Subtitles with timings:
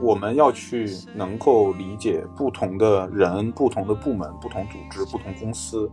[0.00, 5.90] 我们要去能够理解不同的人、不同的部门、不同组织、不同公司，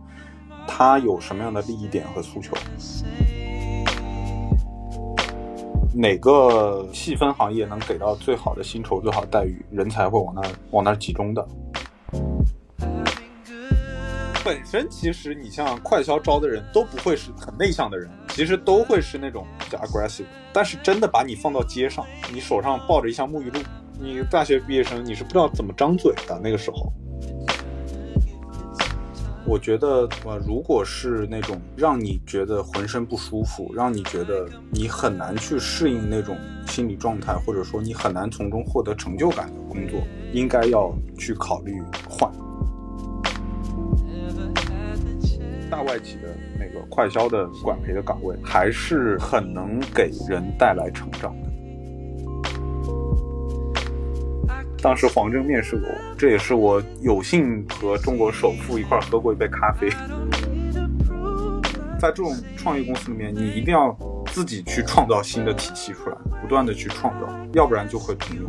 [0.66, 2.56] 它有什么样的利益点和诉求。
[5.92, 11.46] 哪个细分行业能给到最好的薪酬、最好的待遇，人才会往那往那集中的。
[14.44, 20.26] 本身其实你像快销招的人都不会是很内向的人，其实都会是那种比较 aggressive。
[20.52, 23.58] 但是真的把你放到街上，你手上抱着一箱沐浴露。
[23.98, 26.38] 你大学毕业生，你是不知道怎么张嘴的。
[26.44, 26.92] 那个时候，
[29.46, 39.98] 我觉得，呃，如果是那种让你觉得浑身不舒服，让你觉得你很难去适应那种心理状态，或者说你很难从中获得成就感的工作，
[40.34, 42.30] 应该要去考虑换。
[45.70, 46.35] 大外企的
[46.88, 51.48] 快销的管培的岗位，还是很能给人带来成长的。
[54.82, 59.88] 当时黄峥面试过我，这也是我有幸和中国首富一块喝过一杯咖啡。
[61.98, 68.46] 在这种创业公司里面，你一定要自己去创造新的体系出来，不断的去创造，要不然就会平庸。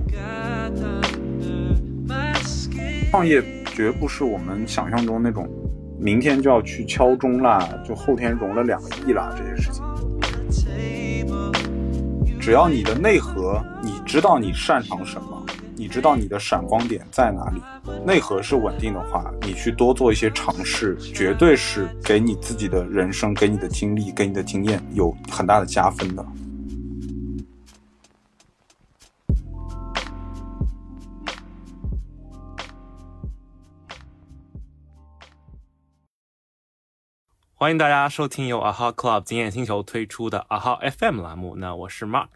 [3.09, 5.49] 创业绝不是我们想象中那种
[5.99, 9.83] 明天就要去敲钟啦，就后天融了两个亿啦这些事情。
[12.39, 15.43] 只要你的内核，你知道你擅长什么。
[15.79, 17.61] 你知道你的闪光点在哪里？
[18.03, 26.25] 内核是稳定的话，你去多做一些尝试，绝对是给你自己的人生、给你的经历、给你的经验有很大的加分的。
[37.59, 41.55] 欢迎大家收听由 AHA Club 经验星球推出的 AHA FM 栏目。
[41.55, 42.27] 那我是 Mark。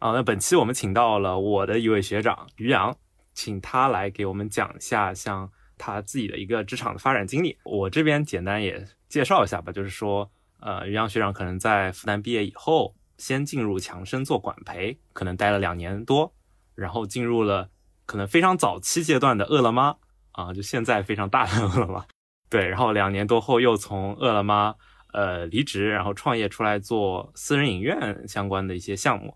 [0.00, 2.96] 啊，那本期我们请到了我的一位学长于洋，
[3.32, 5.48] 请他来给我们讲一下像
[5.78, 7.56] 他自己的一个职场的发展经历。
[7.62, 16.34] 我这边简单也介绍一下吧，就是说，呃，于洋学长可能在复旦毕业以后，先进入强生做管培，可能待了两年多，
[16.74, 17.68] 然后进入了
[18.04, 19.98] 可能非常早期阶段的饿了么，
[20.32, 22.04] 啊，就现在非常大的饿了么，
[22.50, 24.74] 对，然后两年多后又从饿了么
[25.14, 29.34] 呃离职，然后创业出来做私人影院相关的一些项目。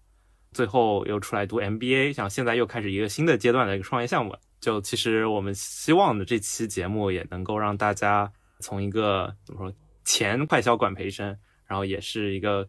[0.53, 4.37] 最后又出来读 MBA，像现在又开始一个新的阶段的一个创业项目。
[4.61, 11.27] 就其实我们希望的这期节目也能够让大家从一个怎么说前快销管培生，
[11.67, 12.69] 然后也是一个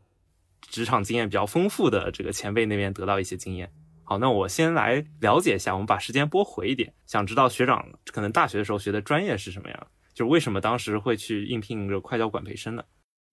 [0.62, 3.72] 职场经验比较丰富的这个前辈那边得到一些经验。
[4.04, 12.84] 好，那我先来了解一下，我们把时间拨回一点，想知道学长可能大学的时候学的专业是什么样，就为什么当时会去应聘这个快销管培生呢？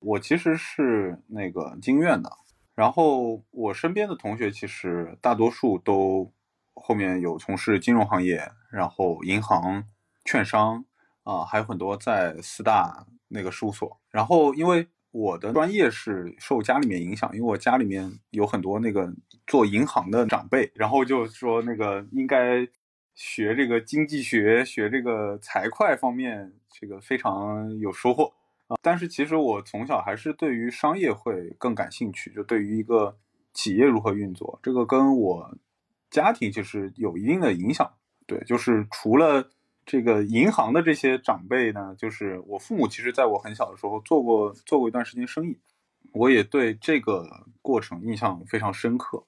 [0.01, 2.29] 我其实是那个经院的。
[2.75, 6.33] 然后我身边的同学其实大多数都
[6.75, 9.85] 后面有从事金融行业，然后银行、
[10.25, 10.85] 券商
[11.23, 14.01] 啊，还有很多在四大那个事务所。
[14.11, 19.13] 然后因为我的专业是受家里面影响，因为我家里面有很多那个
[19.47, 22.67] 做银行的长辈，然后就说那个应该
[23.15, 28.33] 学这个经济学，学这个财会方面，这个非常有收获
[28.69, 28.77] 啊。
[28.83, 33.17] 但是其实我从小还是对于商业会更感兴趣，就对于一个
[33.53, 35.57] 企业如何运作，这个跟我
[36.11, 37.93] 家庭其实有一定的影响。
[38.27, 39.51] 对，就是除了
[39.85, 45.59] 这个银行的这些长辈呢，就是我父母其实在我很小的时候做过做过一段时间生意，
[46.13, 49.25] 我也对这个过程印象非常深刻。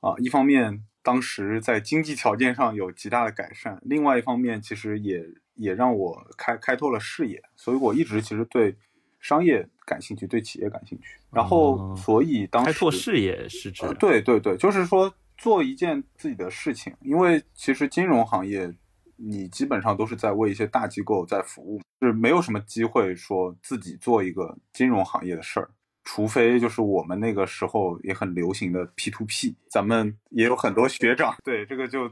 [0.00, 5.24] 啊，一方面当时在经济条件上有极大的改善，另外一方面其实也
[5.54, 8.76] 也让我开开拓了视野，所以我一直其实对。
[9.18, 18.72] 商业感兴趣，对企业感兴趣，然后所以当时开拓视野是指对对对，就是说做一件自己的事情，因为其实金融行业
[19.16, 25.70] 你基本上都是在为一些大机构在服务，是没有什么机会说自己做一个金融行业的事儿，
[26.08, 32.08] 除非就是我们那个时候也很流行的 P to P，咱们也有很多学长对这个就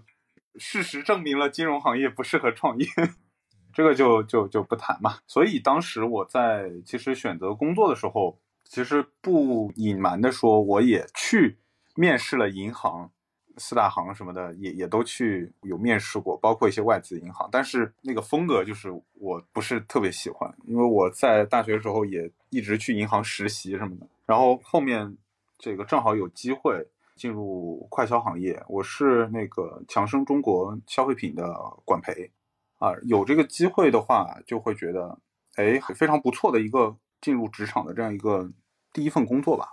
[0.57, 2.87] 事实证明了金融行业不适合创业。
[3.73, 5.19] 这个就就就不谈嘛。
[5.29, 11.59] 所以当时我在其实选择工作的时候，其实不隐瞒的说，我也去
[11.95, 13.13] 面试了银行、
[13.57, 17.49] 四大行什么的，也也都去有面试过，包括一些外资银行。
[17.53, 24.07] 但是那个风格就是我不是特别喜欢，因为我在大学时候也一直去银行实习什么的。
[24.27, 25.17] 然后后面
[25.59, 26.87] 这个正好有机会
[27.17, 31.55] 进入快销行业，我是那个强生中国消费品的
[31.85, 32.31] 管培。
[32.79, 35.19] 啊，有这个机会的话，就会觉得，
[35.55, 38.51] 哎，非常不错的一个进入职场的这样一个
[38.93, 39.71] 第一份工作吧。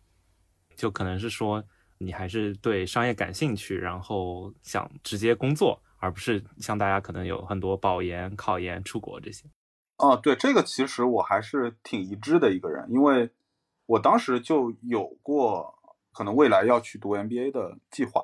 [0.78, 1.62] 就可能是说
[2.03, 9.45] 你还是对商业感兴趣，然后想直接工作，而不是像大家可能有很多保研、考研、出国这些。
[9.98, 13.30] 哦，对，这个其实我还是挺一致的一个人，因为
[13.86, 15.74] 我当时就有过
[16.12, 18.24] 可能未来要去读 MBA 的计划。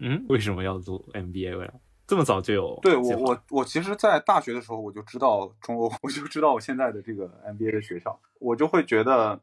[0.00, 1.58] 嗯，为什么要读 MBA？
[1.58, 1.74] 未来
[2.06, 2.78] 这么早就有？
[2.80, 9.38] 对我，我我其实，在大学的时候我就知道中欧， 我就知道我现在的这个 MBA 的学校，我就会觉得，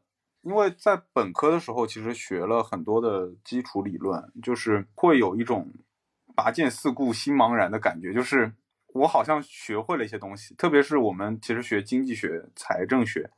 [0.46, 5.68] 因为在本科的时候其实学了很多的基础理论，就是会有一种
[6.36, 8.52] 拔剑四顾心茫然的感觉，就是
[8.94, 13.28] 我好像学会了一些东西，特别是我们其实学经济学、财政学，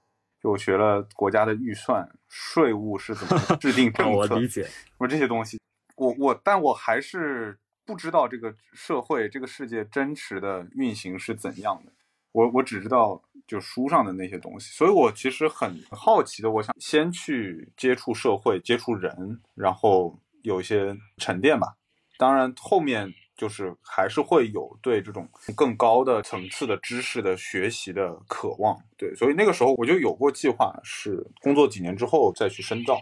[0.42, 4.68] 就学了国家的预算、税务是怎么 制定政策，我理解，
[4.98, 5.58] 我这些东西。
[5.96, 11.92] 我我，但我还是不知道这个社会、这个世界真实的运行是怎样的。
[12.32, 21.74] 我我只知道就书上的那些东西，所以我其实很好奇的，我想先去接触社会、接触人，然后有一些沉淀吧。
[22.18, 28.76] 当然，后面就是还是会有对这种更高的层次的知识的学习的渴望。
[28.96, 33.00] 对，所以那个时候我就有过计划，是工作几年之后再去深造。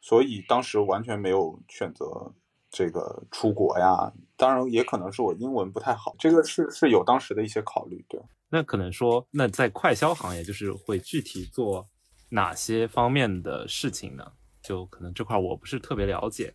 [0.00, 2.32] 所以当时完全没有选择
[2.70, 8.04] 这个出国呀，当然也可能是我英文不太好，这个是是有当时的一些考虑。
[8.08, 8.20] 对，
[8.50, 11.88] 那可能说，那在快销行业就是会具体做
[12.30, 14.32] 哪些方面的事情呢？
[14.62, 16.54] 就可能这块我不是特别了解。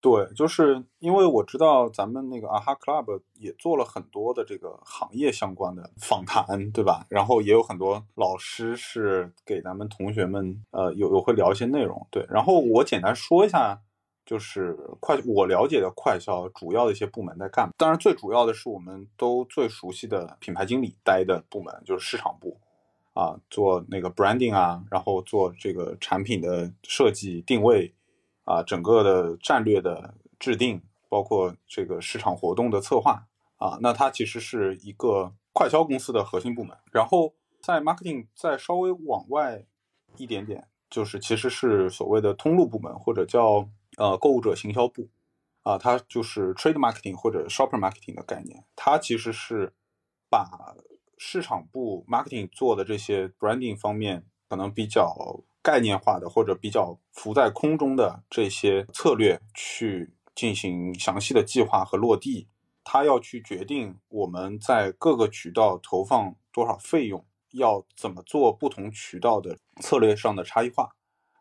[0.00, 7.06] 对，就是因为我知道咱们那个啊哈 club 也做了很多的这个行业相关的访谈，对吧？
[7.08, 12.04] 然后也有很多老师是给咱们同学们，呃，有有会聊一些内容。
[12.10, 13.80] 对，然后我简单说一下，
[14.24, 17.72] 就是快我了解的快销主要的一些部门在干嘛。
[17.76, 22.60] 当然，最主要的是我们都最熟悉的品牌经理待的部门，就是市场部，
[23.14, 27.94] 啊，做那个 branding 啊，然后做这个产品的设计定位。
[28.44, 33.24] 啊，整个的战略的制定，包括这个市场活动的策划
[33.56, 36.76] 啊，那它其实是一个快销公司的核心部门。
[36.90, 39.64] 然后在 marketing 再稍微往外
[40.16, 43.64] 一点点，就是其实是所谓的通路部门，或者叫
[43.96, 45.08] 呃购物者行销部
[45.62, 48.64] 啊，它就是 trade marketing 或者 shopper marketing 的概念。
[48.76, 49.72] 它其实是
[50.28, 50.76] 把
[51.18, 55.42] 市场部 marketing 做的这些 branding 方面可能比较。
[55.64, 62.48] 概念化的或者比较浮在空中的这些策略去进行详细的计划和落地，
[62.82, 70.96] 他要去决定我们在各个渠道投放多少费用，要怎么做不同渠道的策略上的差异化。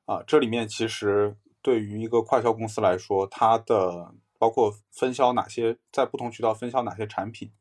[0.05, 7.51] 啊，这里面其实对于一个快销公司来说，它的包括分销哪些在不同渠道分销哪些产品，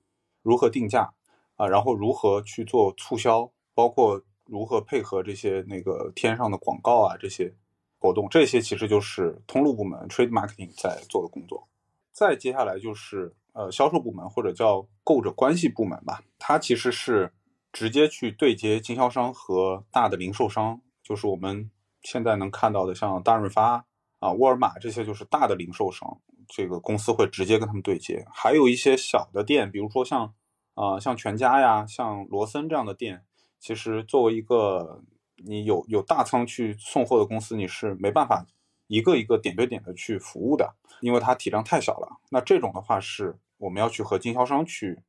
[0.43, 1.13] 如何定价
[1.57, 4.23] 啊，然后如何去做促销，包括。
[4.47, 7.55] 如何配合这些那个天上的广告啊，这些
[8.01, 11.69] 活动，这些其实就是通路部门 trade marketing 在做的工作。
[12.11, 17.33] 再接下来就是呃销售部门或者叫购者关系部门吧，它其实是
[17.71, 21.71] 直接去对接经销商和大的零售商，就是我们
[22.03, 23.87] 现在能看到的像大润发
[24.21, 28.25] 啊、沃尔玛这些就是大的零售商，这个公司会直接跟他们对接。
[28.33, 30.33] 还有一些小的店，比如说像
[30.75, 33.25] 啊像全家呀、像罗森这样的店。
[33.59, 35.03] 其实，作为一个
[35.37, 38.47] 你有有大仓去送货的公司，你是没办法
[38.87, 42.09] 一个一个点对点的去服务的，因为它体量太小了。
[42.31, 45.03] 那这种的话，是我们要去和经销商去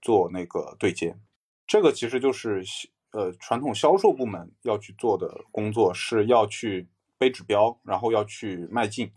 [0.00, 1.16] 做那个对接。
[1.66, 2.62] 这个其实就是
[3.10, 6.86] 呃传统销售部门要去做的工作，是要去
[7.18, 9.10] 背指标，然后要去迈进，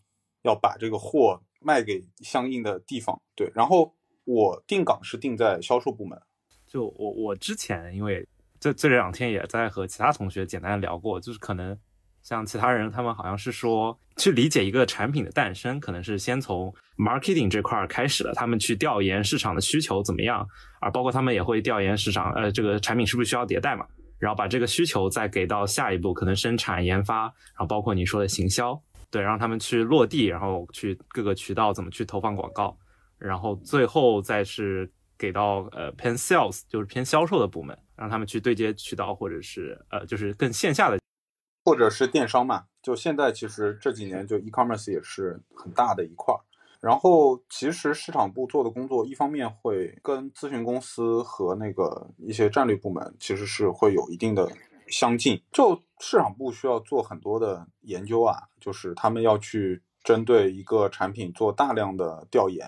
[0.44, 3.22] 要把这个货卖给相应的地方。
[3.36, 6.20] 对，然后我定岗是定在销售部门。
[6.68, 8.27] 就我我之前因为。
[8.62, 11.79] 这这两天也在和其他同学简单聊过，就是可能
[12.22, 20.46] 像其他人，他们好像是说去理解一个产品的诞生，可能是先从 marketing 这块开始的，他们去调研市场的需求怎么样，
[20.82, 23.88] 而包括他们也会调研市场，呃，这个产品是不是需要迭代嘛，
[24.19, 32.77] 然后把这个需求再给到下一步，可能生产研发，然后包括你说的行销，对，让他们去落地，然后去各个渠道怎么去投放广告，
[33.17, 37.77] 然后最后再是给到呃偏 sales，就是偏销售的部门。
[37.99, 40.97] 让他们去对接渠道，或者是呃，就是更线下的，
[41.65, 42.63] 或者是电商嘛。
[42.81, 46.39] 就现在其实这几年，就 e-commerce 也是很大的一块儿。
[46.81, 54.50] 然后其实市场部做的工作，一方面会跟咨询公司和那个一些战略部门其实是会有一定的
[54.88, 55.41] 相近。
[55.51, 62.65] 就市场部需要做很多的研究啊，就是他们要去针对一个产品做大量的调研，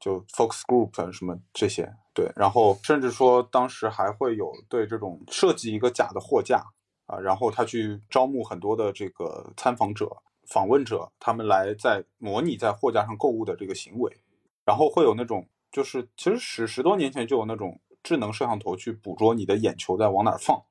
[0.00, 1.92] 就 focus group 什么这些。
[2.14, 6.62] 对，然后甚至说当时还会有对这种设计一个假的货架
[7.06, 10.10] 啊，然后他去招募很多的这个参访者，
[10.52, 14.18] 访问者他们来在模拟在货架上购物的这个行为，
[14.66, 20.62] 然后会有那种就是其实十十多年前就有那种智能摄像头去捕捉你的眼球在往哪放，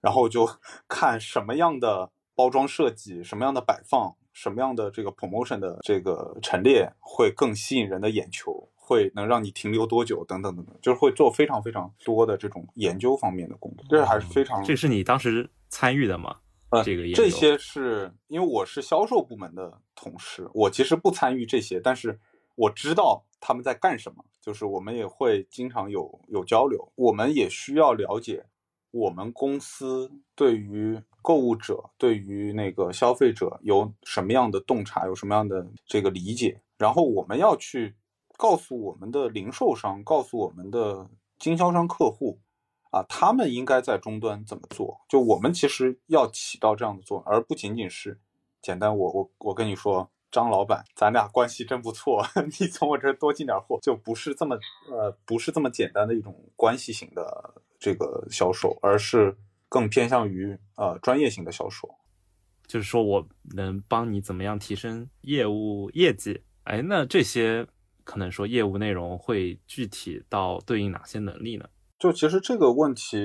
[0.00, 0.48] 然后就
[0.86, 16.36] 看什么样的包装设计、什么样的摆放、什么样的这个 promotion 的这个陈列会更吸引人的眼球，会能让你停留多久等等等等，就是会做非常非常多的这种研究方面的工作，这还是非常这是你当时参与的吗？
[16.74, 22.18] 呃，这些是因为我是销售部门的同事，我其实不参与这些，但是
[22.56, 28.44] 我知道他们在干什么，就是我们也会经常有有交流，我们也需要了解
[28.90, 37.94] 我们公司对于购物者、对于那个消费者有什么样的洞察，有什么样的这个理解，然后我们要去
[38.36, 42.40] 告诉我们的零售商，告诉我们的经销商客户。
[42.94, 45.00] 啊，他们应该在终端怎么做？
[45.08, 48.20] 就我们其实要起到这样的作用，而不仅仅是
[48.62, 52.24] 简单我我我跟你说，张老板，咱俩关系真不错，
[52.60, 54.56] 你从我这儿多进点货，就不是这么
[54.88, 59.36] 呃不是这么简单的一种关系型的这个销售，而是
[59.68, 61.92] 更偏向于呃专业型的销售。
[62.68, 66.40] 就是说我能帮你怎么样提升业务业绩？
[66.62, 67.66] 哎，那这些
[68.04, 71.68] 可能说业务内容会具体到对应哪些能力呢？
[72.04, 73.16] 就其实这个问题，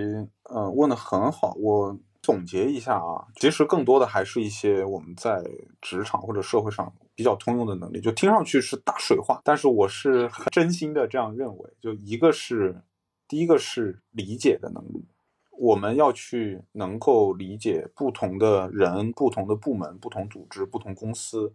[0.43, 1.53] 呃，问的很好。
[1.57, 5.43] 我总结一下啊，其实更多的还是一些我们在
[5.81, 7.99] 职场或者社会上比较通用的能力。
[7.99, 11.69] 就听上去是大水话，但是我是真心的这样认为。
[11.81, 12.81] 就一个是，
[13.27, 15.05] 第一个是理解的能力，
[15.51, 21.51] 我们要去能够理解不同的人、不同的部门、不同组织、不同公司，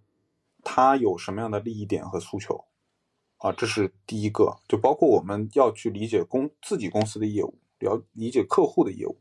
[0.62, 2.66] 它有什么样的利益点和诉求。
[3.38, 9.20] 啊，这是第一个，就包括我们要去理解公自己公司的业务，了理解客户的业务。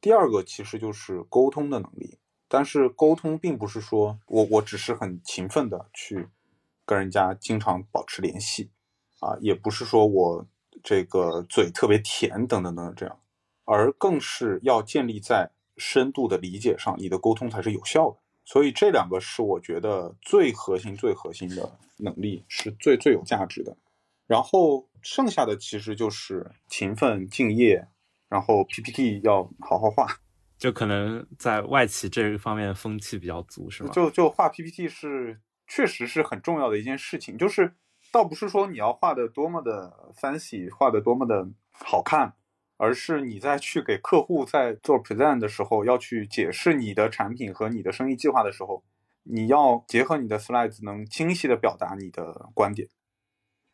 [0.00, 6.28] 第二个其实就是沟通的能力，但是沟通并不是说我我只是很勤奋的去
[6.84, 8.70] 跟人家经常保持联系，
[9.20, 10.46] 啊，也不是说我
[10.82, 13.18] 这个嘴特别甜等等等等这样，
[13.64, 18.18] 而更是要建立在深度的理解上，你的沟通才是有效的。
[18.44, 23.76] 所以这两个是我觉得最核心、最核心的能力，是最最有价值的。
[24.26, 27.88] 然后剩下的其实就是勤奋敬业，
[28.28, 30.06] 然后 PPT 要好好画。
[30.56, 33.90] 就可能在外企这一方面风气比较足，是吗？
[33.92, 37.74] 就就画 PPT 是确实是很重要的一件事情，就是
[38.12, 42.34] 倒不是说你要画的多么的 fancy，画的多么的好看。
[42.76, 48.82] 而是你在去给客户在做 present 的时候，要去解释你的产品和你的生意计划的时候，
[49.22, 52.88] 你要结合你的 slides 能清晰的表达你的观点。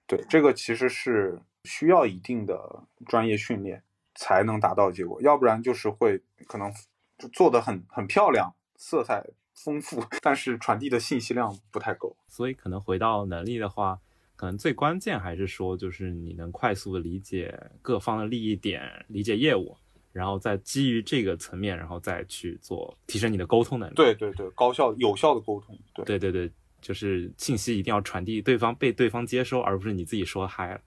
[0.06, 3.82] 对，这个其实是需要一定的专业训练
[4.14, 6.72] 才能达到结果，要不然就是会可能
[7.18, 12.16] 就做的很很漂亮，色彩丰富， 但是传递的信息量不太够。
[12.28, 14.00] 所以可能回到能力的话。
[14.40, 19.76] 可能最关键还是说，就是你能快速的理解各方的利益点，理解业务，
[20.12, 23.94] 然后再基于这个层面，然后再去做提升你的沟通能力。
[23.94, 25.78] 对对对，高效有效的沟通。
[25.92, 30.80] 对对对对，就是信息一定要传递，对方被对方接收，而不是你自己说嗨了。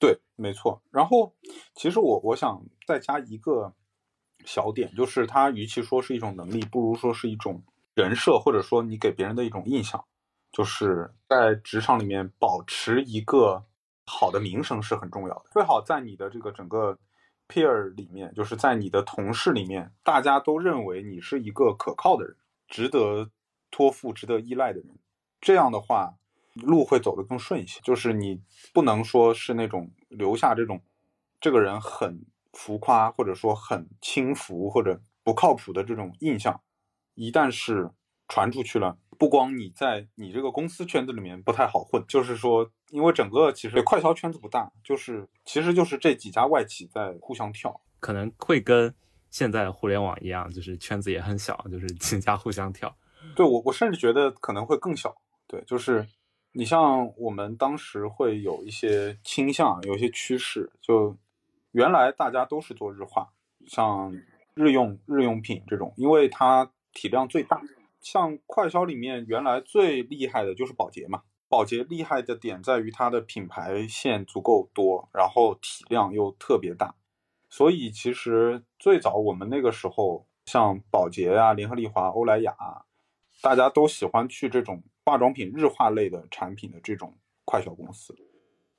[0.00, 0.82] 对，没错。
[0.90, 1.32] 然后
[1.76, 3.72] 其实我我想再加一个
[4.44, 7.62] 小点，就是它与其说是一种能力，不如说是一种
[7.94, 10.04] 人设，或者说你给别人的一种印象。
[10.52, 13.64] 就是在职场里面保持一个
[14.06, 16.98] 好的名声是很重要的，最好在你的这个整个
[17.46, 22.36] peer 里面，就是在你的同事里面，大家都认为你是一个可靠的人，
[22.66, 23.30] 值得
[23.70, 24.98] 托付、值得依赖的人。
[25.40, 26.14] 这样的话，
[26.54, 27.80] 路会走得更顺一些。
[27.82, 30.82] 就是你不能说是那种留下这种
[31.40, 36.60] 这个人很浮夸，或者说很轻浮或者不靠谱的这种印象，
[37.14, 37.90] 一旦是
[38.28, 38.96] 传出去了。
[39.18, 48.94] 不光你在你这个公司圈子里面不太好混，就是说，因为整个其实快销圈子不大，就是其实就是这几家外企在互相跳，可能会跟
[49.28, 52.96] 现在互联网一样，就是圈子也很小，就是 几家互相跳。
[53.34, 55.12] 对我，我甚至觉得可能会更小。
[55.48, 56.06] 对，就是
[56.52, 61.16] 你像我们当时会有一些倾向，有一些趋势，就
[61.72, 63.28] 原来大家都是做日化，
[63.66, 64.14] 像
[64.54, 67.60] 日用日用品这种，因为它体量最大。
[68.00, 76.94] 像快销里面原来最厉害的就是宝洁嘛，宝洁厉害的点在于它的品牌线足够多，然后体量又特别大，
[77.48, 82.54] 所以其实最早我们那个时候，像宝洁啊、联合利华、欧莱雅，
[83.42, 88.14] 大家都喜欢去这种化妆品日化类的产品的这种快销公司，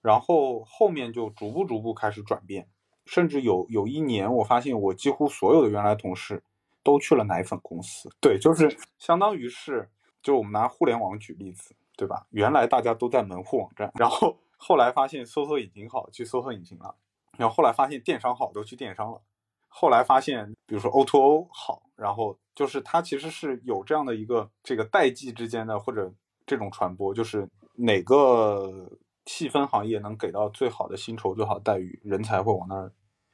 [0.01, 2.69] 然后后面就逐步逐步开始转变，
[3.05, 6.43] 甚至有有一年我发现我几乎所有的原来同事。
[6.89, 9.87] 都去了奶粉公司，对，就是相当于是
[10.23, 12.25] 就我们拿互联网举例子，对吧？
[12.31, 16.95] 原来大家都在门户网站，然后后来发现搜索引擎好，去搜索引擎了，
[17.37, 19.21] 然后后来发现电商好，都去电商了。
[19.67, 26.11] 后来发现，比如说 O2O 好，然后就是它其实是有这样的一个这个代际之间的或者
[26.47, 28.91] 这种传播，就是哪个
[29.27, 32.91] 细分行业能给到最好的薪酬、最好的待遇，人才会往那儿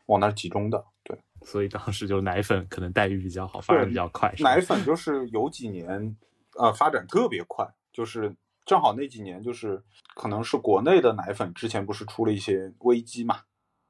[0.07, 0.85] 往那儿集中的。
[1.05, 4.33] 对，所以当时就奶粉可能待遇比较好，发展比较快。
[4.39, 6.17] 奶粉就是有几年，
[6.57, 8.35] 呃，发展特别快，就是
[8.65, 9.81] 正好那几年就是
[10.15, 13.41] 可能是国内的奶粉之前不是出了一些危机嘛，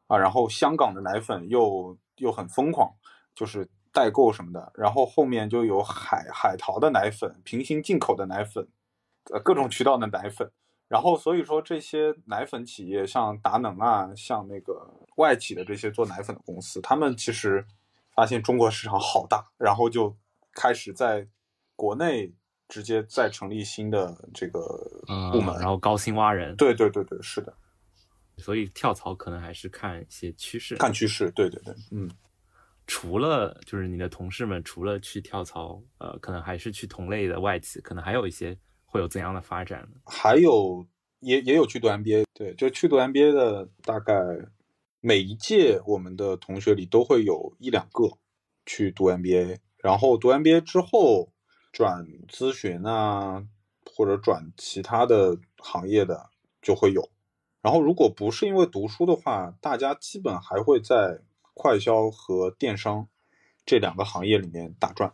[0.07, 1.97] 啊，然后香港的奶粉又。
[2.19, 2.89] 又很疯狂，
[3.35, 8.65] 就是代购什么的，然后后面就有海海淘的奶粉、平行进口的奶粉，
[9.33, 10.49] 呃，各种渠道的奶粉。
[10.87, 17.65] 然后所以说这些奶粉企业，像达能啊，像那个外企的这些做奶粉的公司，他们其实
[18.13, 20.15] 发现中国市场好大，然后就
[20.53, 21.27] 开始在
[21.75, 22.33] 国内
[22.67, 24.59] 直接再成立新的这个
[25.31, 26.55] 部门，然后高薪挖人。
[26.55, 27.53] 对对对对，是的。
[28.37, 32.09] 所以跳槽可能还是看一些趋势，看趋势，对对对，嗯。
[32.87, 38.55] 除了就是你的同事们，除了去跳槽，呃，可能还是去同类的外企，可能还有一些
[38.85, 39.99] 会有怎样的发展呢？
[40.05, 40.85] 还有
[41.21, 44.13] 也也有去读 MBA，对，就去读 MBA 的，大概
[45.07, 48.17] 每一届我们的同学里都会有一两个
[48.65, 51.31] 去读 MBA，然后读 MBA 之后
[51.71, 53.45] 转咨询啊，
[53.85, 57.07] 或者转其他的行业的就会有。
[57.61, 61.21] 然后，如果不是因为读书的话，大家基本还会在
[61.53, 63.07] 快销和电商
[63.63, 65.13] 这两个行业里面打转。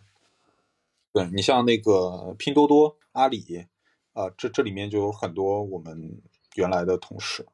[1.12, 3.67] 对你像那个拼多多、阿里，
[4.13, 6.21] 啊，这这里面就有很多我们
[6.55, 7.45] 原来的同事。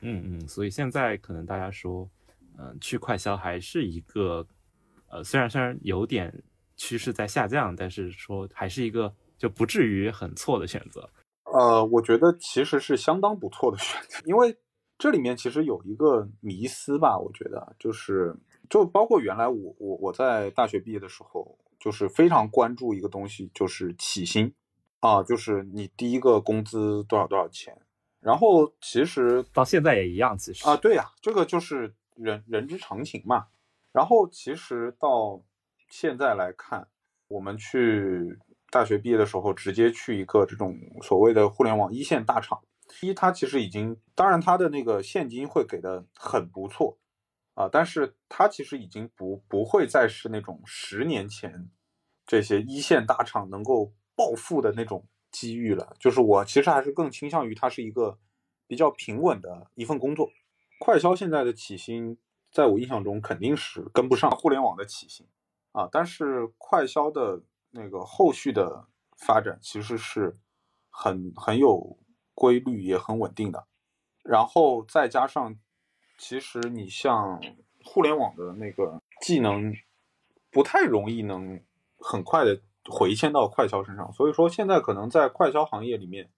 [0.00, 2.08] 嗯嗯，所以现在可能大家说，
[2.58, 4.46] 嗯，去快销还是一个，
[5.08, 6.42] 呃，虽然虽然有点
[6.76, 11.08] 趋势在下降，但是说还是一个就不至于很错的选择。
[11.44, 14.56] 呃，我觉得其实是相当不错的选择，因为
[14.98, 18.36] 这里面其实有一个迷思吧，我觉得就是
[18.68, 24.52] 就包括原来我我我在大学毕业的时候，就是非常关注一个东西，就是起薪
[25.00, 27.76] 啊，就是你第一个工资多少多少钱，
[28.26, 33.46] 然后其实到现在也一样，其实啊，对呀，这个就是人人之常情嘛。
[33.92, 35.40] 然后其实到
[35.88, 36.88] 现在来看，
[37.28, 38.38] 我们去。
[38.68, 42.60] 大学毕业的时候，直接去一个这种所谓的互联网一线大厂。
[43.00, 46.98] 一，它其实已经，当然它的那个现金会给的很不错
[47.54, 51.70] 啊，但是它其实已经不不会再是那种十年前
[52.26, 55.06] 这些一线大厂能够暴富的那种
[55.38, 55.94] 机遇了。
[55.98, 58.18] 就是我其实还是更倾向于它是一个
[58.66, 60.30] 比较平稳的一份工作。
[60.78, 62.16] 快销现在的起薪，
[62.50, 65.26] 在我印象中肯定是跟不上互联网的起薪
[65.72, 67.42] 啊，但是快销的。
[67.72, 68.86] 那个后续的
[69.18, 70.38] 发展其实是
[70.88, 71.98] 很很有
[72.32, 73.66] 规律，也很稳定的。
[74.22, 75.54] 然后再加上，
[76.16, 77.38] 其实你像
[77.84, 79.74] 互联网的那个技能，
[80.50, 81.60] 不太容易能
[81.98, 84.12] 很快的回迁到快销身上。
[84.12, 86.30] 所以说，现在可能在快销行业里面，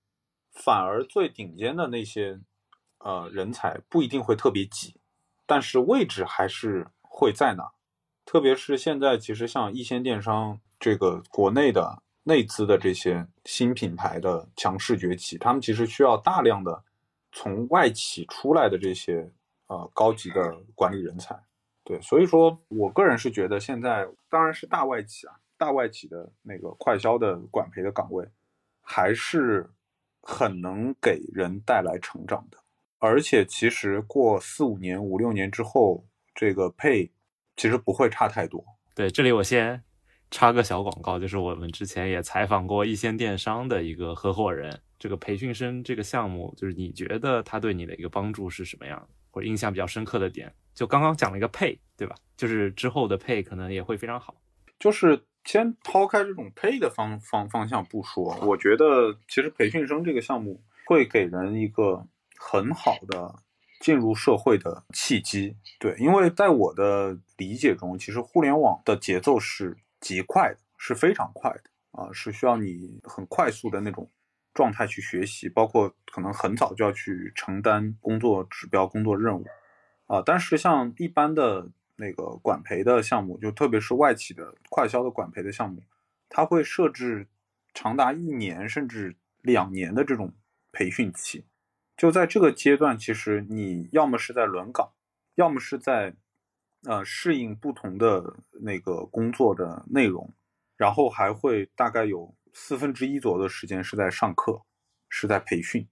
[0.53, 2.41] 反而最顶尖的那些
[2.99, 5.01] 呃人才不一定会特别挤，
[5.47, 7.71] 但是位置还是会在那。
[8.25, 10.61] 特别是现在，其实像一线电商。
[10.81, 16.85] 这个国内的内资的这些新品牌的强势崛起，他们其实需要大量的
[17.33, 19.29] 从外企出来的这些
[19.67, 21.37] 呃高级的管理人才。
[21.83, 28.27] 对，所以说我个人是觉得现在当然是大外企啊，大外企的那个快销的管培的岗位，
[28.81, 29.69] 还是
[30.23, 32.57] 很能给人带来成长的。
[32.99, 37.13] 而且其实过四五年、五六年之后，这个配
[37.57, 38.65] 其实不会差太多。
[38.95, 39.83] 对，这里我先。
[40.31, 44.79] 插个小广告，就是我们之前也采访过一线电商的一个合伙人。
[44.99, 50.55] 这个培训生这个项目，就是你觉得他对你的一个帮助是什么样，或者印象比较深刻的点？
[50.75, 52.15] 就刚刚讲了一个配，对吧？
[52.37, 54.39] 就是之后的配可能也会非常好。
[54.79, 62.07] 就是先抛开这种配的方方方向不说，我觉得其实培训生这个项目会给人一个
[62.39, 63.35] 很好的
[63.81, 65.57] 进入社会的契机。
[65.81, 69.77] 对，因为在我的理解中，其实互联网的节奏是。
[70.01, 74.09] 极快的是非常快的啊，是需要你很快速的那种
[74.55, 79.45] 状态去学习，包括可能很早就要去承担工作指标、工作任务
[80.07, 80.23] 啊。
[80.25, 85.83] 但是像一般的那个管培的项目，就特别是外企的快销的管培的项目，
[86.31, 87.29] 它会设置
[87.75, 90.33] 长达一年甚至两年的这种
[90.73, 91.45] 培训期。
[91.97, 94.93] 就在这个阶段，其实你要么是在轮岗，
[95.35, 96.15] 要么是在。
[96.85, 100.33] 呃，适应不同的那个工作的内容，
[100.77, 104.63] 然后还会大概有四分之一左右的时间是在上课，
[105.09, 105.89] 是在培训，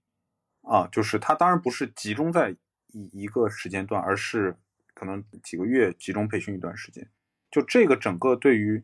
[0.61, 2.55] 啊，就是它当然不是集中在
[2.93, 4.57] 一一个时间段，而是
[4.97, 7.07] 可能几个月集中培训一段时间。
[7.51, 8.83] 就这个整个对于，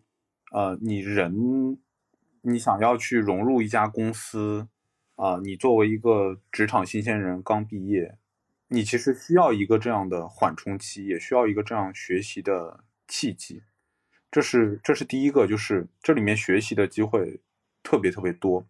[0.52, 1.80] 呃，你人，
[2.42, 4.68] 你想要去融入一家公司，
[5.16, 8.20] 啊，你作为一个职场新鲜人刚毕业，
[8.68, 13.64] 你其实需要一个这样的缓冲期，也需要一个这样学习的契机。
[14.30, 17.42] 这是这是第一个，就是这里面学习的机会
[17.82, 18.66] 特别特别多，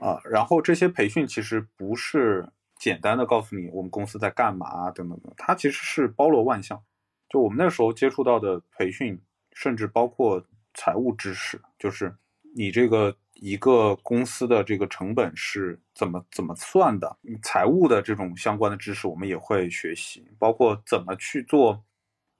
[0.00, 6.82] 啊，然后这些培训其实不是简单的告诉你我们公司在干嘛等等等，它其实是包罗万象。
[7.28, 9.20] 就我们那时候接触到的培训，
[9.52, 12.14] 甚至包括财务知识，就是
[12.54, 21.84] 你这个一个公司的这个成本是怎么怎么算的，财务的这种相关的知识我们也会学习，包括怎么去做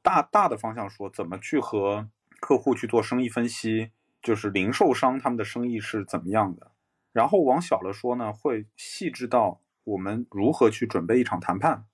[0.02, 2.08] 大大的方向说怎么去和。
[2.38, 6.70] 客户去做生意分析，就是零售商他们的生意是怎么样的。
[7.10, 11.86] 然后往小了说呢，会细致到我们如何去准备一场谈判，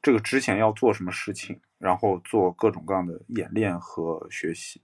[0.00, 4.80] 这个之前要做什么事情，然后做各种各样的演练和学习。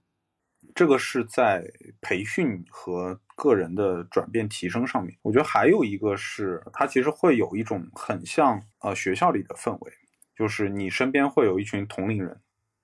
[0.75, 1.63] 这个是在
[2.01, 5.17] 培训和个人的转变提升上面。
[5.21, 9.93] 我觉得还有一个是，它其实会有一种很像呃学校里的氛围，
[10.35, 12.41] 就是你身边会有一群同龄人，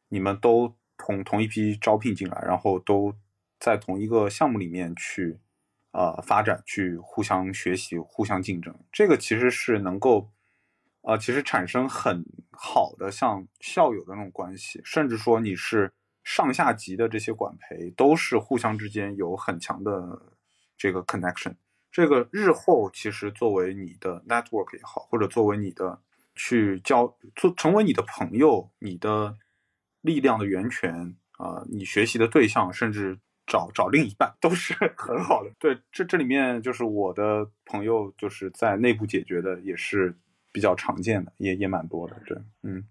[0.09, 0.75] 你们都。
[0.97, 3.13] 同同一批招聘进来，然后都
[3.59, 5.37] 在同一个项目里面去，
[5.95, 8.75] 呃，发展，去互相学习，互相竞争。
[8.91, 10.29] 这个其实是能够，
[11.03, 20.21] 呃，其实产生很好的像校友的那种关系，甚至说你是上下级的这些管培，都是互相之间有很强的
[20.77, 21.55] 这个 connection。
[21.89, 26.01] 这个日后其实作为你的 network 也好，或者作为你的
[26.35, 29.37] 去交做成为你的朋友，你的。
[30.01, 35.51] 力量的源泉啊，你学习的对象，甚至找找另一半都是 很好的。
[35.59, 40.15] 对，这这里面就是我的朋友，就是在内部解决的，也是
[40.51, 42.15] 比较常见的，也也蛮多的。
[42.25, 42.83] 对，嗯，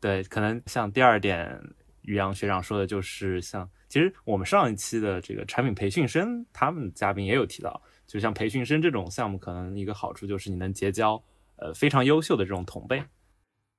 [0.00, 1.60] 对，可能像第二点，
[2.02, 11.22] 于洋学长说的，就是像其实我们上一期的这个产品培训生，他们嘉宾也有提到，就像培训生这种项目，可能一个好处就是你能结交
[11.56, 13.02] 呃非常优秀的这种同辈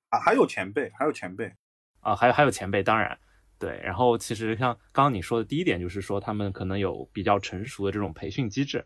[0.09, 1.53] 啊，还有前辈，还有前辈。
[1.99, 3.19] 啊，还有还有前辈，当然，
[3.59, 3.79] 对。
[3.83, 8.85] 然后其实像刚刚你说的第一点，就是说他们可能有比较成熟的这种培训机制。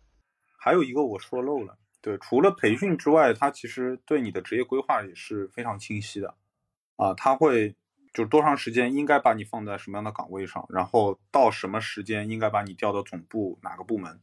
[0.57, 6.35] 还有一个我说漏了，对，除了培训之外，他其实对你的职业规划也是非常清晰的。
[6.97, 7.75] 啊，他会
[8.13, 14.21] 就多长时间应该把你放在什么样的岗位上，然后到什么时间应该把你调到总部哪个部门，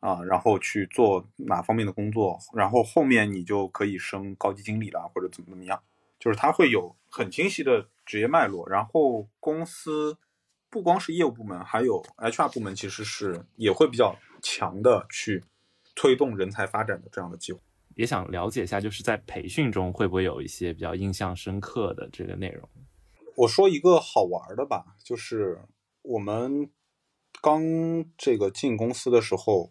[0.00, 5.82] 啊，然后去做哪方面的工作，然后后面你就可以升高级经理了，或者怎么怎么样，
[6.18, 7.88] 就是他会有很清晰的。
[8.08, 10.16] 职业脉络，然后公司
[10.70, 15.44] 不光是业务部门，还有 HR 部门，其实是也会比较强的去
[15.94, 17.60] 推动人才发展的这样的机会。
[17.96, 22.66] 也想了解一下，就是在培训中会不会有一些比较印象深刻的这个内容？
[23.36, 25.60] 我说一个好玩的吧，就是
[26.00, 26.70] 我们
[27.42, 27.62] 刚
[28.16, 29.70] 这个进公司的时候，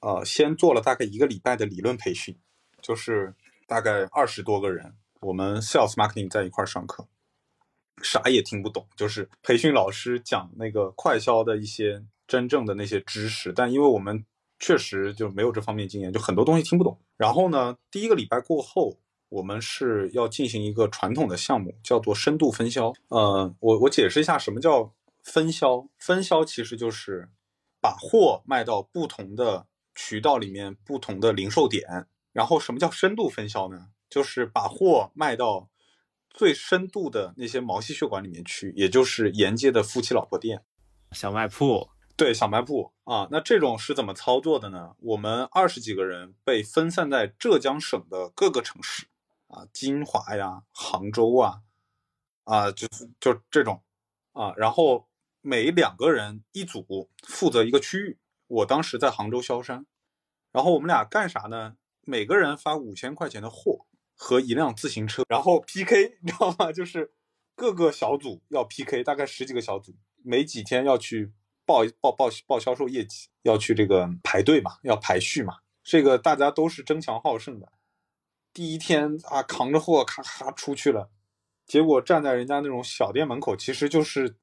[0.00, 2.36] 呃，先做了大概一个礼拜的理论培训，
[2.82, 3.32] 就是
[3.68, 7.06] 大概二十多个人，我们 Sales Marketing 在一块上课。
[8.02, 14.24] 啥也听不懂，就是培训老师讲那个快销的一些真正的那些知识，但因为我们
[14.60, 16.96] 确实就没有这方面经验，就很多东西听不懂。
[17.16, 18.96] 然后呢，第一个礼拜过后，
[19.28, 22.92] 我们是要进行一个传统的项目，叫做深度分销。
[23.08, 25.84] 呃，我我解释一下什么叫分销。
[25.98, 27.28] 分销其实就是
[27.80, 32.06] 把货卖到不同的渠道里面，不同的零售点。
[32.32, 33.88] 然后什么叫深度分销呢？
[34.08, 35.68] 就是把货卖到。
[36.30, 40.62] 最深度的那些毛细血管里面去，也就是沿街的夫妻老婆店、
[41.10, 41.88] 小卖铺。
[42.14, 44.94] 对，小卖部啊，那这种是怎么操作的呢？
[45.00, 49.06] 我们二十几个人被分散在浙江省的各个城市，
[49.48, 51.62] 啊，金华呀、杭州啊，
[52.44, 53.82] 啊，就是就这种
[54.30, 55.08] 啊，然后
[55.40, 58.16] 每两个人一组负责一个区域。
[58.46, 59.84] 我当时在杭州萧山，
[60.52, 61.74] 然后我们俩干啥呢？
[62.02, 63.86] 每个人发五千块钱的货。
[64.20, 66.72] 和一辆自行车，然后 PK，你知道吗？
[66.72, 67.12] 就是
[67.54, 71.32] 各个小组要 PK，大概十几个小组，每几天要去
[71.64, 75.58] 报报报报销售业绩，要去这个排队嘛，要排序嘛。
[75.84, 77.72] 这个大家都是争强好胜的。
[78.52, 81.10] 第一天啊，扛着货咔咔出去了，
[81.66, 84.36] 结果站在人家那种小店门口，其实就是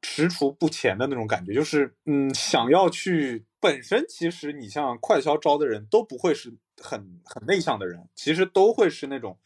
[0.00, 3.44] 踟蹰不前的那种感觉，就是嗯，想要去。
[3.58, 9.38] 本身其实你像快销招的人都不会是很很内向的人，其实都会是那种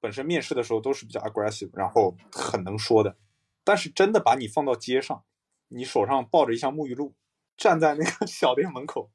[0.00, 3.16] 本身面试的时候都是比较 aggressive，然后很能说的。
[3.64, 5.24] 但是真的把你放到街上，
[5.68, 7.14] 你手上抱着一箱沐浴露，
[7.56, 9.10] 站在那个 小店门口，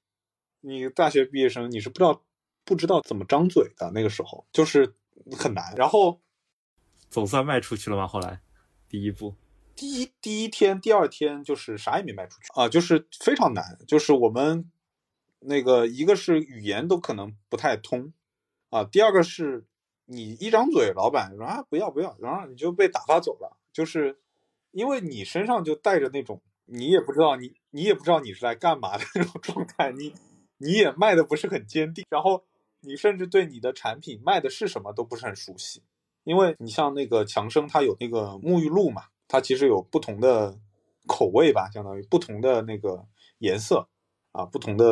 [0.59, 2.23] 你大学毕业生，你是不知道
[2.65, 4.95] 不知道怎么张嘴的，那个时候就是
[5.37, 5.73] 很难。
[5.77, 6.21] 然后
[7.09, 8.05] 总算卖出去了吗？
[8.05, 8.41] 后来
[8.89, 9.35] 第一步，
[9.73, 13.77] 第一第一天、第二天就是啥也没卖出去啊，就是非常难。
[13.87, 14.69] 就是我们
[15.41, 18.13] 那个一个是语言都可能不太通
[18.69, 19.65] 啊，第二个是
[20.05, 24.17] 你一张嘴，老板说啊不要不要，然后你就被打发走了，就是
[24.71, 26.41] 因为你身上就带着那种。
[26.73, 30.13] 你也不知道你，你也不知道你是来干嘛的那种状态，你
[30.57, 32.45] 你也卖的不是很坚定，然后
[32.79, 35.81] 你甚至对你的产品卖的是什么都不是很熟悉，
[36.23, 40.57] 因为你像那个强生，它有那个沐浴露嘛，它其实有不同的
[41.07, 43.05] 口味吧，相当于不同的那个
[43.39, 43.89] 颜色
[44.31, 44.85] 啊，不同的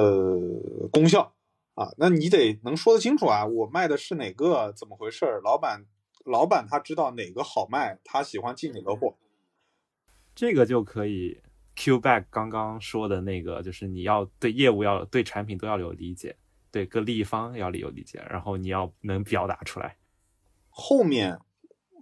[0.91, 1.33] 功效
[1.75, 5.41] 啊，那你得能说得清楚啊，我卖的是哪个，怎么回事儿？
[5.41, 5.85] 老板，
[6.25, 9.15] 老板他知道哪个好卖，他喜欢进哪个货，
[10.35, 11.41] 这个就可以。
[11.75, 16.35] Q back 刚刚说的那个，就是你要对业务要对产品都要有理解，
[16.71, 19.95] 对各利益方要有理解，然后你要能表达出来。
[20.67, 21.39] 后面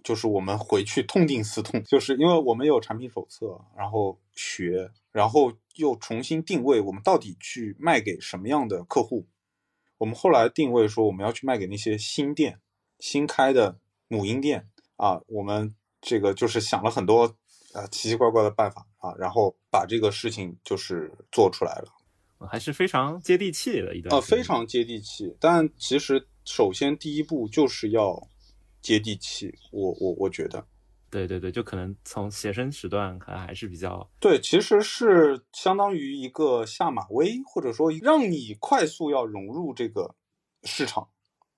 [0.08, 9.26] 就是我们回去痛定思痛，就是因为我们有产品手册，然后学，然后又重新定位，我们到底去卖给什么样的客户？
[9.98, 12.58] 我们后来定位说，我们要去卖给那些新店、
[12.98, 14.66] 新开的母婴店
[14.96, 15.20] 啊。
[15.26, 17.36] 我们这个就是想了很多。
[17.74, 24.16] 啊，奇奇怪怪的办法啊，然后把这个事情就是做出来了，还是非常接地气的一段。
[24.16, 25.36] 呃，非常接地气。
[25.38, 28.26] 但其实首先第一步就是要
[28.80, 30.64] 接地气，我我我觉得，
[31.10, 40.14] 对对对，就可能从写生时段可能还是比较对，其实是相当于一个下马威，或者说让你快速要融入这个
[40.62, 41.08] 市场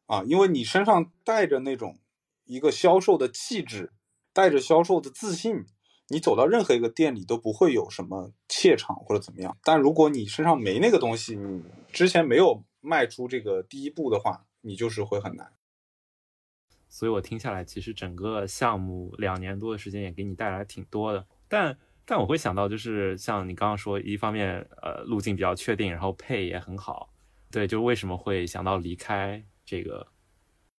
[0.06, 1.98] 啊，因为你身上带着那种
[2.44, 3.92] 一个销售的气质，
[4.32, 5.66] 带着销售的自信。
[6.12, 15.52] 你走到任何一个店里都不会有什么怯场或者怎么样，但如果你身上没那个东西，你之前没有迈出这个第一步的话，你就是会很难。
[16.90, 21.24] 所以我听下来，其实整个项目两年多的时间也给你带来挺多的。
[21.48, 27.08] 但但我会想到，就是像你刚刚说，一方面呃路径比较确定，然后配也很好，
[27.50, 30.06] 对，就为什么会想到离开这个？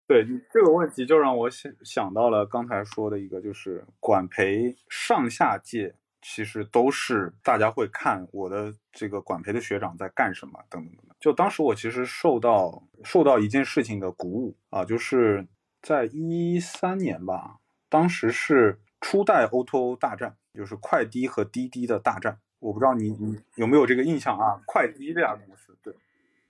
[0.06, 11.16] 对你这个问题，就让我想想到了刚才说的一个，就是管培上下届其实都是大家会看我的这个管培的学长在干什么等等等等。
[11.22, 15.48] 就当时我其实受到受到一件事情的鼓舞啊，就是
[15.82, 22.40] 在一三年吧，当时是初代 O2O 大战，就是快滴和滴滴的大战。
[22.60, 24.62] 我不知道你你有没有这个印象啊？
[24.66, 25.96] 快滴这家公司，对，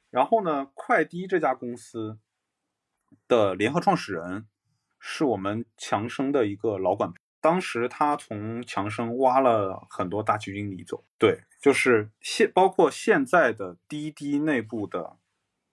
[0.09, 2.19] 然后呢，快滴这家公司。
[3.27, 4.47] 的联合创始人
[4.97, 15.17] 是我们强生的一个老管，当时他从强生挖了很多大区经理走，对，就是现包括现在的滴滴内部的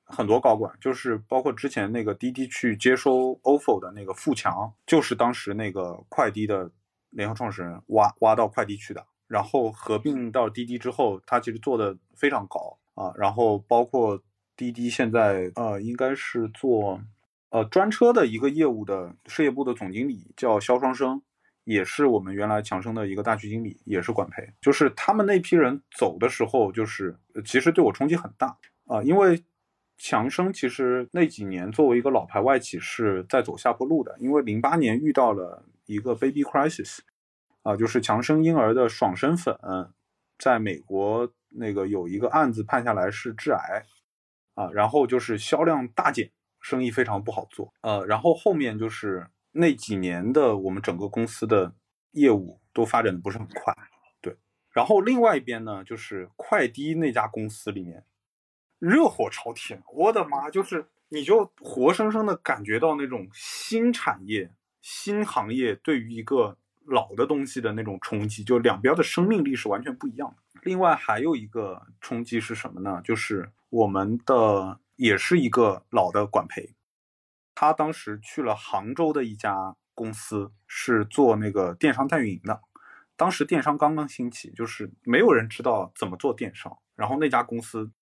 [0.08, 6.70] 很多高管，就是包括之前那个滴滴去接收 ofo 的那个富强，就是当时那个快滴的
[7.10, 14.20] 联合创始人挖挖到快滴去的，然后合并到滴滴之后，他其实做的非常高啊，然后包括
[14.56, 17.00] 滴滴现在呃应该是做。
[17.50, 21.22] 呃，专车的一个业务的事业部的总经理叫肖双生，
[21.64, 24.46] 也是我们原来强生的一个大区经理，也是管培。
[24.60, 29.42] 就是他们那批人走的时候，就是其实对我冲击很大啊，因为
[29.98, 37.00] 强生其实那几年作为一个老牌外企是在走下坡路的，因为零八年遇到了一个 baby crisis，
[37.62, 39.58] 啊，就是强生婴儿的爽身粉
[40.38, 43.82] 在美国那个有一个案子判下来是致癌，
[44.54, 46.30] 啊，然后就是销量大减。
[46.61, 51.72] 生意非常不好做，呃，然后后面就是那几年的我们整个公司的
[52.11, 53.72] 业务都发展的不是很快，
[54.20, 54.37] 对。
[54.72, 58.02] 然后另外一边呢，就是快滴那家公司里面
[58.78, 70.60] 热火朝天，我的妈，就是你就活生生的感觉到那种新产业、新行业对于一个老的东西的那种冲击，就两边的生命力是完全不一样的。
[70.62, 73.00] 另外还有一个冲击是什么呢？
[73.02, 74.80] 就是我们的。
[74.98, 76.74] 也是一个老的管培，
[77.54, 82.60] 他当时去了杭州的一家公司，是做那个电商代运营的。
[83.14, 87.92] 当时电商刚刚兴起，就是没有人知道怎么做电商，然后那家公司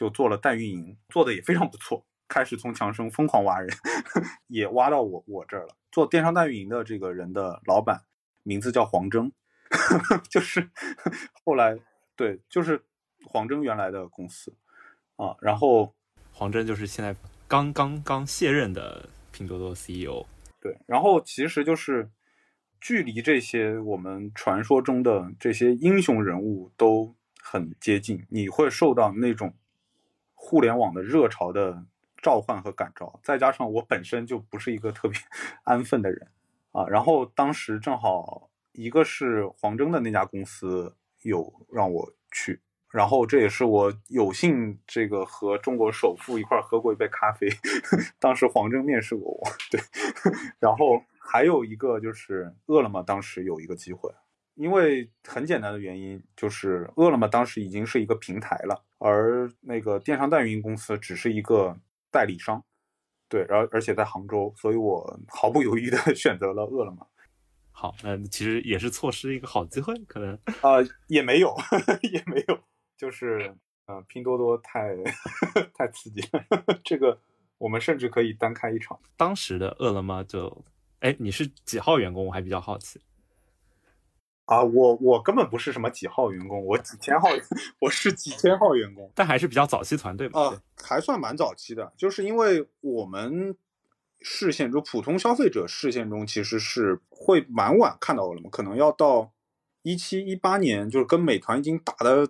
[0.00, 2.06] 就做了代运营，做的也非常不错。
[2.26, 3.68] 开始从强生疯狂挖人，
[4.48, 5.76] 也挖到我我这儿了。
[5.92, 8.04] 做电商代运营的这个人的老板
[8.42, 9.30] 名字叫黄峥，
[10.30, 10.70] 就是
[11.44, 11.78] 后来
[12.16, 12.82] 对，就是
[13.26, 14.56] 黄峥原来的公司
[15.16, 15.94] 啊，然后。
[16.32, 17.14] 黄峥就是现在
[17.46, 20.24] 刚刚刚卸任的拼多多 CEO，
[20.62, 22.10] 对，然后其实就是
[22.80, 29.52] 距离这些我们传说中的这些英雄人物都很接近，你会受到那种
[30.42, 31.84] 互联网的热潮的
[32.22, 35.20] 召唤和感召，再加上我本身就不是一个特别
[35.64, 36.26] 安分的人
[36.72, 42.58] 啊，然后当时正好一个是黄峥的那家公司有让我去。
[42.88, 47.48] 然后这也是我有幸这个和中国首富一块喝过一杯咖啡，
[48.18, 49.80] 当时黄峥面试过我，对。
[50.58, 54.10] 然后还有一个就是饿了么当时有一个机会，
[54.54, 61.76] 因为很简单的原因就是饿了么当时已经是一个平台了，而那个电商代运营公司只是一个
[62.10, 62.62] 代理商，
[63.28, 67.06] 对，然后而且在杭州，所以我毫不犹豫的 选择了饿了么。
[67.72, 71.56] 好，那其实也是错失一个好机会，可能啊也没有，
[72.12, 72.60] 也没有。
[72.94, 74.94] 就是，呃，拼多多太
[75.72, 76.44] 太刺激了，
[76.84, 77.18] 这个
[77.56, 79.00] 我们甚至可以单开一场。
[79.16, 80.62] 当时的饿了么就，
[80.98, 82.26] 哎，你是几号员工？
[82.26, 83.00] 我还比较好奇。
[84.50, 87.28] 啊，我我根本不是什么几号员工，我几千号，
[87.78, 90.40] 我是几千号员工，但还是比较早期团队嘛。
[90.40, 93.56] 啊，还算蛮早期的，就是因为我们
[94.20, 99.32] 视线中普通消费者视线中其实是会蛮晚看到饿了么，可能要到
[99.82, 102.28] 一七一八年，就是跟美团已经打的。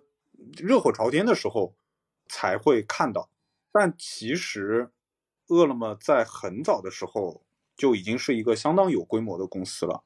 [0.57, 1.75] 热火朝天的时候
[2.27, 3.29] 才会看到，
[3.71, 4.91] 但其实
[5.49, 7.43] 饿了么在很早的时候
[7.77, 10.03] 就已经是一个相当有规模的公司了，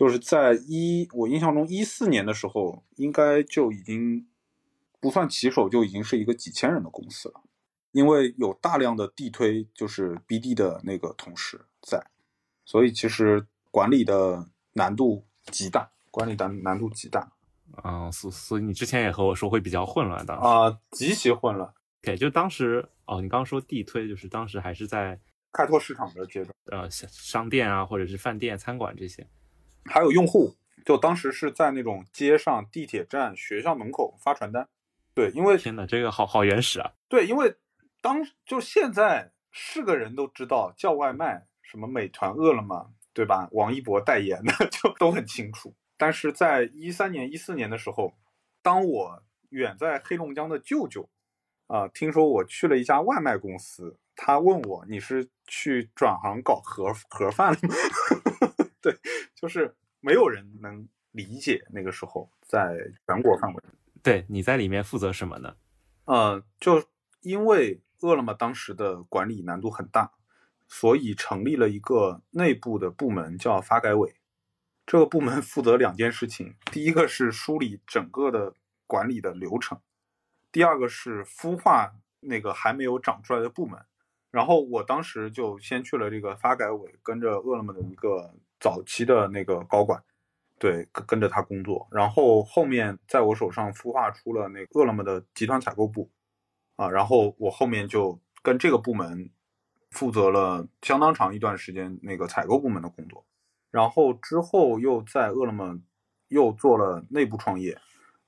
[0.00, 4.26] 就是在一我印象中一四年的时候，应该就已经
[4.98, 7.42] 不算骑手就已经是一个几千人的公司了，
[7.92, 12.02] 因为有大量的地推就是 BD 的那个同事在，
[12.64, 17.30] 所以其实管理的难度极大，管理难难度极大。
[17.84, 21.70] 嗯，所所以你之前也和我说会比较混乱，当时啊，极其混乱。
[22.00, 25.20] 对，就当时哦，你刚刚说地推，就是当时还是在
[25.52, 29.28] 开拓市场的阶段，呃，商店啊，或者是饭店、餐馆这些，
[29.84, 34.68] 还有用户，就当时是在那种街上、地铁站、学校门口发传单。
[35.14, 36.92] 对，因为天呐，这个好好原始啊。
[37.08, 37.56] 对，因为
[38.00, 43.48] 当就现在是个人都知道叫外卖，什么美团、饿了么，对吧？
[43.52, 45.74] 王一博代言的 就都很清楚。
[45.96, 48.14] 但是在一三年、一四年的时候，
[48.62, 51.08] 当我远在黑龙江的舅舅，
[51.66, 57.74] 啊，听说我去了一家外卖公司，他问我你是去转行搞盒盒饭了吗？
[58.80, 58.96] 对，
[59.40, 62.76] 就是没有人能理解那个时候在
[63.06, 63.62] 全国范围。
[64.02, 65.56] 对，你在里面负责什么呢？
[66.04, 66.84] 呃，就
[67.22, 70.12] 因为饿了么当时的管理难度很大，
[70.68, 74.14] 所以成立了一个内部的部门，叫发改委。
[74.86, 78.54] 这个部门负责两件事情，第一个是梳理整个的
[78.86, 79.80] 管理的流程，
[80.52, 83.80] 第二个是孵化那个还没有长出来的部门。
[84.30, 90.00] 然后我当时就先去了这个发改委，跟着饿了么的一个早期的那个高管，
[90.58, 91.88] 对，跟着他工作。
[91.90, 96.10] 然后后面在我手上孵化出了那个饿了么的集团采购部，
[96.76, 99.30] 啊，然后我后面就跟这个部门
[99.90, 103.24] 负责了相当长一段时间那个采购部门的工作。
[103.70, 105.80] 然后之后又在饿了么
[106.28, 107.78] 又做了内部创业，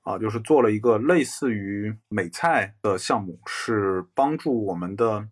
[0.01, 5.27] 啊，就是做了一个类似于美菜的项目，是帮助我们的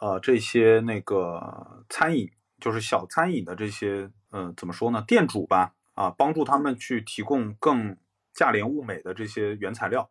[0.00, 7.96] 呃这些那个餐饮，就是小餐饮的这些嗯怎么说呢店主吧，啊，帮助他们去提供更
[8.32, 10.10] 价廉物美的这些原材料。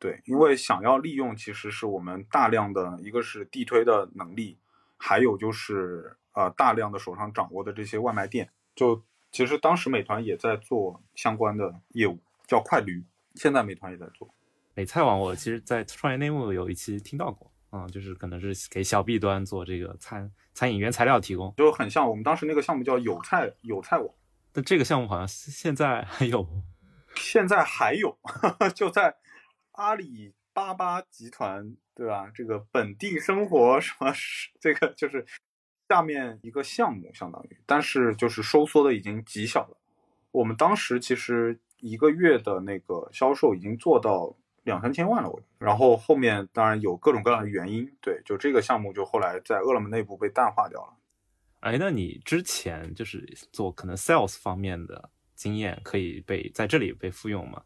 [0.00, 4.58] 对，因为想要利用其实是我们大量的一个是地推的能力，
[4.96, 8.50] 还有就是呃大量的手上掌握的这些外卖店。
[8.74, 13.04] 就其实当时美团也在做相关的业务，叫快驴。
[13.36, 14.28] 现在美团也在做
[14.74, 15.20] 美菜网。
[15.20, 24.14] 我其实，在创业内幕有一期听到过，嗯，就是可能是给小 B 端做这个餐餐饮原材料提供，就很像我们当时那个项目叫有菜有菜网。
[24.52, 26.46] 但这个项目好像现在还有，
[27.16, 28.18] 现在还有，
[28.74, 29.16] 就在
[29.72, 32.30] 阿里巴巴集团，对吧？
[32.34, 34.12] 这个本地生活什么，
[34.60, 35.26] 这个就是。
[35.90, 39.76] 下面一个项目相当于，但是就是收缩的已经极小了。
[40.30, 44.32] 我们当时其实一个月的那个销售已经做到
[44.70, 45.42] 两三千万了，我。
[45.58, 50.96] 然后后面当然有各种各样的原因，对，就这个项目就后来在饿了么内部被淡化掉了。
[51.60, 57.62] 哎，那你之前就是做可能 sales 方面的经验可以被在这里被复用吗？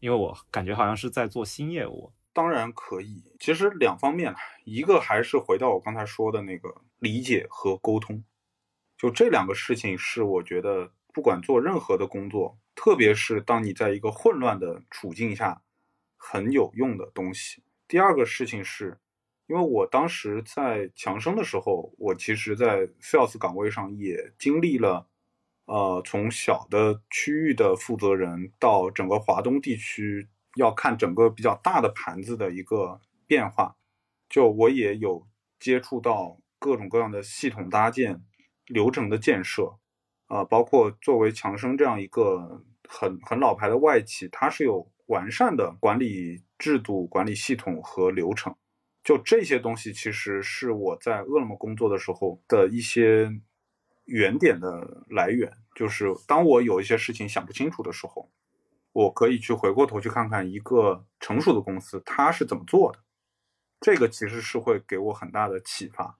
[0.00, 2.12] 因为我感觉好像是在做新业务。
[2.32, 4.34] 当然可以，其实两方面，
[4.64, 8.22] 一个还是回到我刚才说的那个理解和沟通，
[8.96, 15.60] 就这两个事情是我觉得不管做任何的工作，特别是当你在一个混乱的处境下，
[16.22, 17.62] 很有用的东西。
[17.88, 18.98] 第二个事情是，
[19.46, 25.08] 因为我当时在强生的时候，我其实在 sales 岗位上也经历了，
[25.64, 30.28] 呃，从小的区域的负责人到整个华东地区。
[30.56, 33.76] 要看整个比较大的盘子的一个变化，
[34.28, 35.24] 就我也有
[35.60, 38.20] 接触到各种各样的系统搭建、
[38.66, 39.78] 流程的建设，
[40.26, 48.54] 啊，包括作为强生这样一个很很老牌的外企，它是有完善的管理制度、管理系统和流程。
[49.02, 53.28] 就这些东西，其实是我在饿了么工作的时候的一些
[54.04, 55.52] 原点的来源。
[55.74, 58.30] 就是当我有一些事情想不清楚的时候，
[58.92, 62.98] 我可以去回过头去看看一个成熟的公司它是怎么做的。
[63.80, 66.18] 这个其实是会给我很大的启发，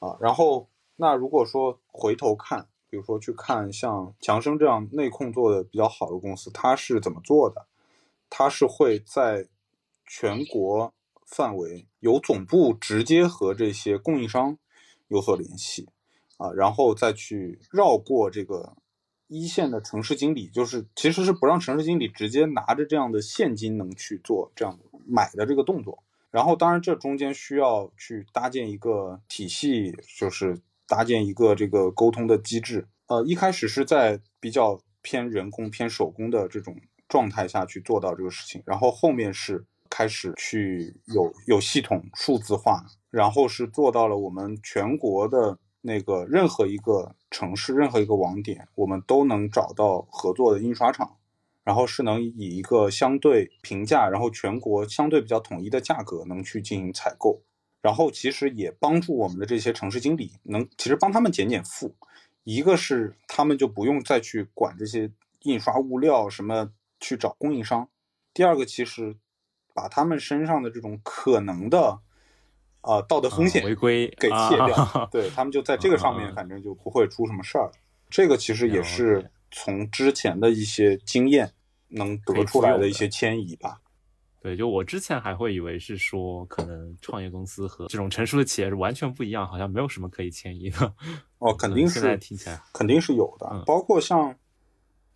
[0.00, 7.68] 啊，然后那如果说回头看，比如说去看像强生这样内控做的比较好的公司，它是怎么做的？
[8.34, 9.46] 它是会在
[10.06, 10.94] 全国
[11.26, 14.56] 范围由总部直接和这些供应商
[15.08, 15.86] 有所联系，
[16.38, 18.74] 啊，然后再去绕过这个
[19.28, 26.02] 一线的城市经理，就是其实是不让城市经理直接拿着这样的现金能去做这样买的这个动作。
[26.30, 30.58] 然后，当然，这中间需要去搭建一个体系，就是
[30.88, 32.88] 搭建一个这个沟通的机制。
[33.08, 36.74] 呃，一开始是在比较偏人工、偏手工的这种
[37.12, 51.18] 状态下去做到这个事情，然后后面是开始去有有系统数字化，然后是做到了我们全国的那个任何一个城市、任何一个网点，我们都能找到合作的印刷厂。
[51.64, 57.40] 然后是能以一个相对平价，然后全国相对比较统一的价格能去进行采购，
[57.80, 61.94] 然后其实也帮助我们的这些城市经理能其实帮他们减减负，
[62.42, 65.08] 一个是他们就不用再去管这些
[65.42, 66.68] 印刷物料什么
[67.02, 67.86] 去找供应商，
[68.32, 69.14] 第二个其实
[69.74, 72.00] 把他们身上的这种可能的
[72.80, 77.70] 啊道德风险违规给卸掉， 对他们就在这个上面反正就不会出什么事儿，
[78.08, 79.30] 这个其实也是。
[79.54, 81.52] 从之前的一些经验
[81.88, 83.78] 能得出来的一些迁移吧。
[84.40, 90.94] 对，就我之前还会以为是说，可能创业公司和这种成熟的企业是完全不一样，好像没有什么可以迁移的。
[91.36, 93.62] 哦，肯定是，听起来肯定是有的。
[93.66, 94.34] 包括像，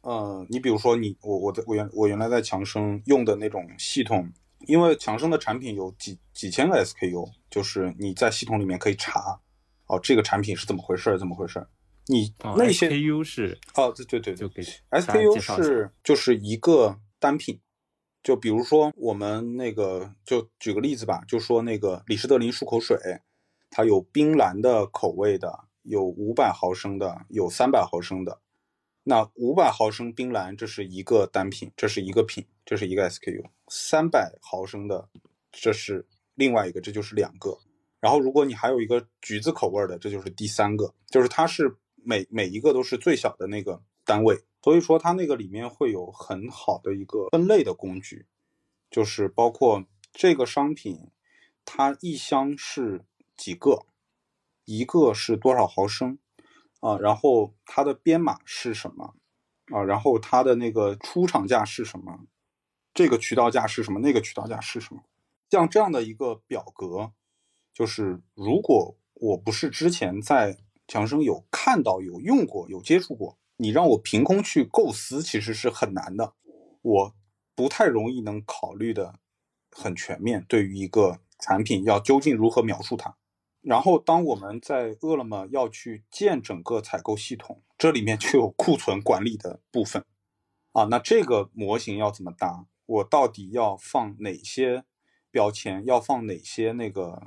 [0.07, 4.31] 呃，你比如说你我我在我原我原来在强生用的那种系统，
[4.69, 9.41] 因为强生的产品有几几千个 SKU，就是你在系统里面可以查，
[9.89, 11.67] 哦，这个产品是怎么回事，怎么回事。
[12.07, 17.59] 你那些 SKU 是哦，对对对，就给 SKU 是就是一个单品，
[18.23, 22.97] 就比如说我们那个，就举个例子吧，就说那个李施德林漱口水，
[23.71, 28.41] 它有冰蓝的口味的，有五百毫升的，有三百毫升的。
[29.09, 33.45] 那五百毫升冰蓝这是一个单品，这是一个品，这是一个 SKU。
[33.69, 35.09] 三百毫升的
[35.53, 36.05] 这是
[36.35, 37.57] 另外一个，这就是两个。
[38.01, 41.77] 然后如果你还有一个橘子口味的，这就是第三个，就是它是。
[42.09, 48.25] 每每一个都是最小的那个单位，所以说它那个里面会有很好的一个分类的工具，
[48.89, 51.11] 就是包括这个商品，
[51.65, 53.05] 它一箱是
[53.37, 53.87] 几个，
[54.67, 56.17] 一个是多少毫升，
[56.81, 59.15] 啊，然后它的编码是什么，
[59.73, 62.27] 啊，然后它的那个出厂价是什么，
[62.95, 65.03] 这个渠道价是什么，那个渠道价是什么，
[65.51, 67.13] 像这样的一个表格，
[67.73, 70.59] 就是如果我不是之前在。
[70.89, 76.35] 强生有看到、有用过、有接触过，你让我凭空去构思，其实是很难的。
[76.81, 77.15] 我
[77.57, 79.19] 不太容易能考虑的
[79.73, 80.47] 很全面。
[80.49, 83.17] 对于一个产品，要究竟如何描述它？
[83.69, 90.05] 然后，当我们在饿了么要去建整个采购系统，这里面就有库存管理的部分
[90.71, 90.85] 啊。
[90.85, 92.67] 那这个模型要怎么搭？
[92.87, 94.85] 我到底要放哪些
[95.33, 95.85] 标签？
[95.85, 97.21] 要放哪些那个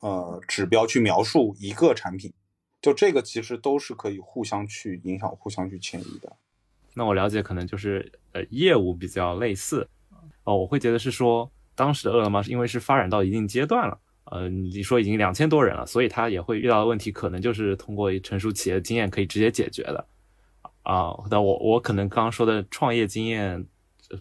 [0.00, 2.34] 呃指标去描述一个产品？
[2.82, 6.36] 就这个其实都是可以互相去影响、互相去迁移的。
[6.92, 9.88] 那我了解，可能就是呃业务比较类似
[10.42, 10.54] 哦。
[10.58, 20.06] 我会觉得是说，当时的饿了么是因为是发展到一定阶段了，呃，你说已经两千多人了，所以他也会遇到的问题，可能就是通过成熟企业的经验可以直接解决的
[20.82, 21.12] 啊。
[21.30, 23.66] 那我我可能刚刚说的创业经验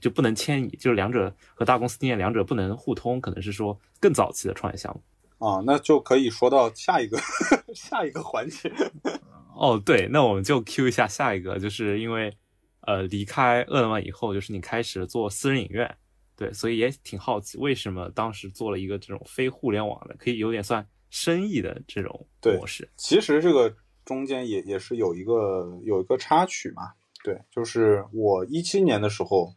[0.01, 5.01] 就不能迁移，就是两者和大公司经验两者不能互通，可能是说更早期的创业项目。
[5.45, 7.17] 啊，那就可以说到下一个
[7.75, 8.71] 下一个环节。
[9.55, 12.33] 哦，对，那我们就 Q 一下下一个，就是因为
[12.81, 15.95] 呃离开饿了么以后，就是你开始做私人影院，
[16.35, 22.89] 对，所以也挺好奇为什么当时做了一个这种非互联网的，可以有点算生意的这种模式。
[22.97, 23.75] 其实这个
[24.05, 26.91] 中间也也是有一个有一个插曲嘛，
[27.23, 29.53] 对，就是我一七年的时候，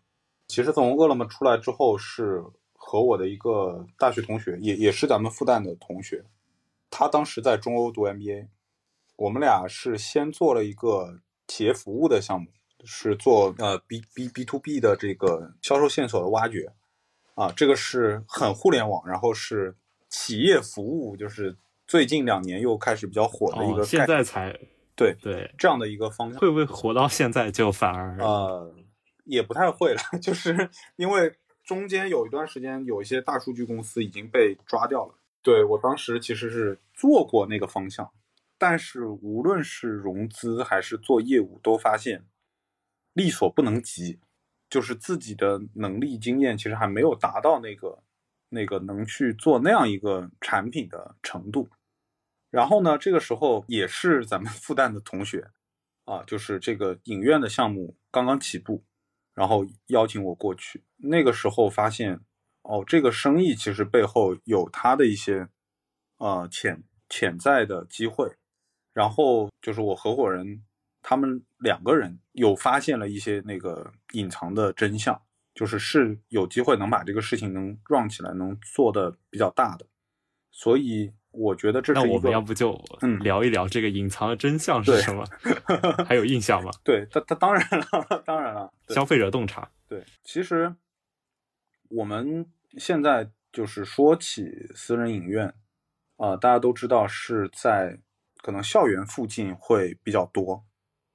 [0.48, 2.44] 其实从饿了么出来之后是。
[2.88, 6.24] 和我的一个大学同学，也也是咱们复旦的同学，
[6.88, 8.46] 他当时在中欧读 MBA，
[9.16, 11.18] 我们俩是先做了一个
[11.48, 12.46] 企业服务的项目，
[12.86, 16.72] 是做呃 B B B to B 的这个销售线索的挖掘，
[17.34, 19.74] 啊，这个是很互联网，然后是
[20.08, 21.56] 企业服务，就是
[21.86, 24.58] 最近两年又开始比较火的一个、哦，现在才
[24.94, 28.72] 对对，这样的一个方向，会不会活到现在就反而呃
[29.24, 31.34] 也不太会了， 就是因为
[31.64, 35.14] 中间有一段时间有一些大数据公司已经被抓掉了。
[35.42, 38.10] 对我当时其实是做过那个方向，
[38.58, 42.24] 但是无论是融资还是做业务，都发现
[43.16, 44.20] 力所不能及，
[44.70, 47.98] 就是自己的能力经验其实还没有达到那个
[48.48, 51.68] 那个能去做那样一个产品的程度。
[52.50, 55.50] 然后呢，这个时候也是咱们 复旦的同学
[56.04, 58.84] 啊，就是这个影院的项目刚刚起步，
[59.34, 60.84] 然后邀请我过去。
[60.96, 62.20] 那个时候发现。
[62.68, 65.48] 哦，这个生意其实背后有它的一些，
[66.16, 68.28] 呃潜潜在的机会，
[68.92, 70.64] 然后就是我合伙人
[71.08, 75.16] 他们两个人有发现了一些那个隐藏的真相，
[75.54, 79.86] 就是是有机会能把这个事情能 run 起来，能做的比较大的，
[80.50, 85.24] 所以我觉得这是那我们要不就嗯聊一聊这个隐藏的真相是什么？
[86.04, 86.72] 还有印象吗？
[86.82, 89.70] 对，他他当然了，当然了，消费者洞察。
[89.86, 90.74] 对，其实
[91.90, 92.50] 我们。
[92.78, 94.44] 现在就是说起
[94.74, 95.46] 私人影院，
[96.16, 97.98] 啊、呃，大家都知道是在
[98.42, 100.62] 可能校园附近会比较多，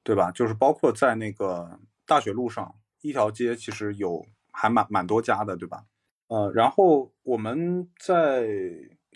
[0.04, 0.32] 对吧？
[0.32, 5.84] 就是包括在那个大学路上一条街，其实有还蛮蛮多家的，对吧？
[6.28, 8.48] 呃，然后我们在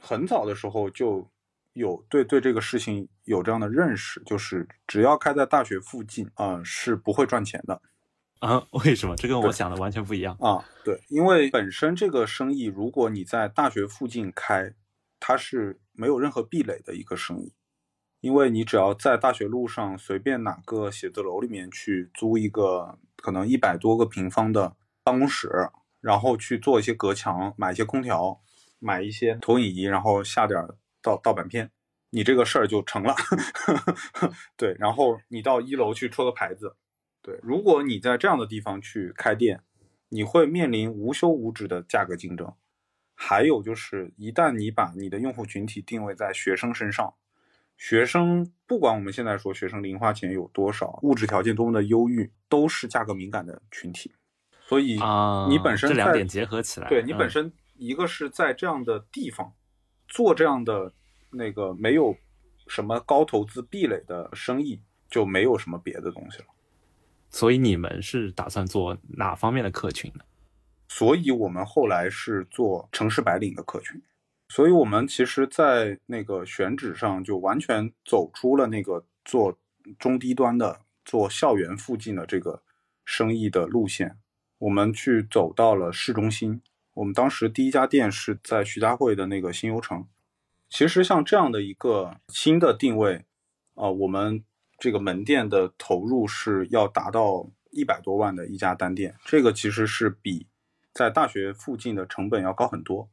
[0.02, 1.30] 很早的时候就
[1.74, 7.82] 有对对这个事情有这样的认识，就是只要开在大学附近啊、呃，是不会赚钱的。
[8.40, 8.64] 啊？
[8.86, 9.16] 为什么？
[9.16, 10.64] 这跟我想的完全不一样啊！
[10.84, 14.74] 对，因为本身这个生意，如果你在大学附近开，
[15.20, 17.54] 它是没有任何壁垒的一个生意，
[18.26, 25.48] 因为你只要在大学路上随便哪个写字楼里面去租一个可能一百多个平方的办公室，
[26.02, 28.42] 然后去做一些隔墙，买一些空调，
[28.80, 30.60] 买一些投影仪，然后下点
[31.04, 31.70] 盗盗版片，
[32.10, 33.14] 你这个事儿就成了。
[34.58, 36.76] 对，然后你到一楼去戳个牌子。
[37.22, 39.62] 对，如果你在这样的地方去开店，
[40.10, 42.52] 你会面临无休无止的价格竞争。
[43.14, 47.14] 还有就是，一旦你把你的用户群体定位在学生身上，
[47.78, 54.12] 学生不管我们现在说学生零花钱有多少，物质条件多么的优郁，都是价格敏感的群体。
[54.68, 59.54] 所以啊，你本身、这两点结合起来，对你本身一个是在这样的地方、嗯、
[60.08, 60.92] 做这样的
[61.30, 62.16] 那个没有
[62.68, 66.46] 什么高投资壁垒的生意，就没有什么别的东西了。
[67.30, 70.22] 所以你们是打算做哪方面的客群呢？
[70.88, 74.02] 所以我们后来是做城市白领的客群，
[74.56, 79.60] 所以我们其实，在那个选址上就完全走出了那个做
[80.00, 82.64] 中低端的、做校园附近的这个
[83.04, 84.18] 生意的路线，
[84.60, 86.62] 我们去走到了市中心。
[86.94, 90.08] 我们当时第一家店是在徐家汇的那个新游城。
[90.70, 93.26] 其实像这样的一个新的定位，
[93.74, 94.46] 啊、我们。
[94.78, 100.48] 这个门店的投入是要达到一百多万的一家单店，这个其实是比
[100.94, 103.10] 在大学附近的成本要高很多，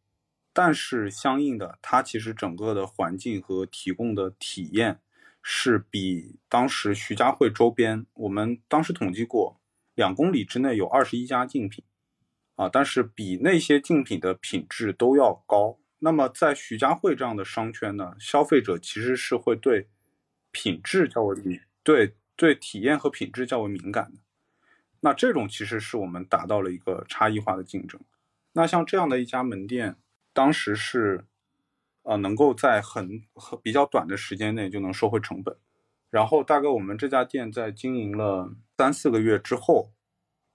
[0.53, 5.00] 但是相应的，它其实整个的环境和提供的体验
[5.42, 9.61] 是比当时徐家汇周边，我们当时统计过，
[9.94, 11.84] 两公里之内有二十一家竞品，
[12.57, 15.78] 啊，但是比那些竞品的品质都要高。
[15.98, 19.88] 那么在徐家汇这样的商圈呢，消费者其实是会对。
[20.55, 24.20] 品质较为敏，对对体验和品质较为敏感的，
[25.00, 27.98] 那这种其实是我们达到了一个差异化的竞争。
[28.53, 29.96] 那像这样的一家门店，
[30.33, 31.24] 当时是，
[32.03, 35.57] 呃，能够在很很比较短的时间内就能收回成本。
[36.11, 39.93] 然后大概我们这家店在经营了三四个月之后，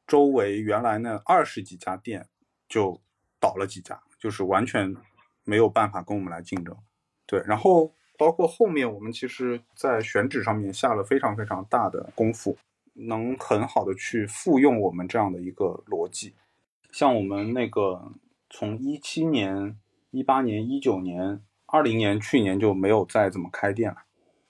[0.06, 2.28] 周围原来那二十几家店
[2.68, 3.02] 就
[3.40, 4.96] 倒了几家，就是完全
[5.44, 6.78] 没有办法跟我们来竞争。
[7.26, 7.94] 对，然后。
[8.20, 12.58] 包括后面我们其实，在选址上面下了非常非常大的功夫，
[12.94, 16.34] 能很好的去复用我们这样的一个逻辑。
[16.92, 18.12] 像我们那个
[18.50, 19.78] 从一七年、
[20.12, 23.98] 一八年、一九年、二零年，去年就没有再怎么开店了，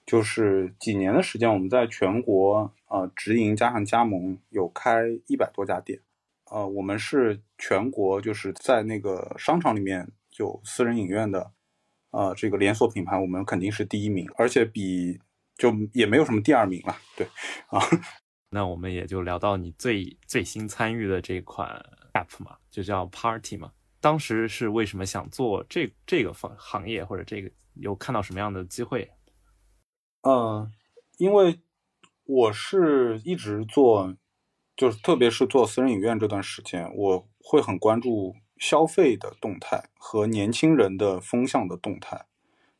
[0.06, 6.00] 就是几年的时间，我们在全国呃直营加上加盟有开一百多家店。
[6.50, 11.52] 呃，我们是全国就是在那个商场里面有私人影院的。
[12.10, 15.20] 呃，这个连锁品牌我们肯定是第一名，而且比
[15.58, 16.96] 就也没有什么第二名了。
[17.14, 17.26] 对，
[17.66, 17.78] 啊，
[18.48, 21.68] 那我们也就聊到你最最新参与的这款
[22.14, 23.72] app 嘛，就叫 Party 嘛。
[24.08, 29.10] 当时是为什么想做这这个行行业，或者这个有看到什么样的机会？
[30.22, 30.72] 嗯，
[31.18, 31.60] 因为
[32.24, 34.16] 我是一直做，
[34.74, 42.24] 就是特别是做私人影院这段时间，我会很关注消费的动态和年轻人的风向的动态。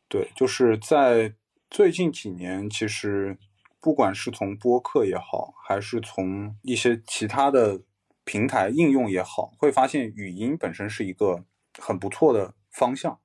[0.08, 1.34] 对，就是在
[1.68, 3.36] 最近几年，其实
[3.82, 7.82] 不管是从播客也好，还是从一些其他的
[8.28, 11.46] 平台应用也好，会发现语音本身是一个
[11.78, 13.18] 很不错的方向。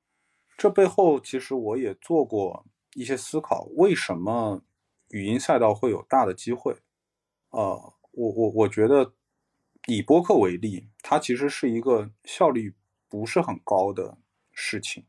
[0.58, 4.64] 这背后其实我也做过一些思考，为什么
[5.10, 6.78] 语音赛道会有大的机会？
[7.50, 9.14] 呃，我我我觉得
[9.88, 12.74] 以播客为例，它其实是一个效率
[13.10, 14.18] 不是很高的
[14.54, 15.06] 事情。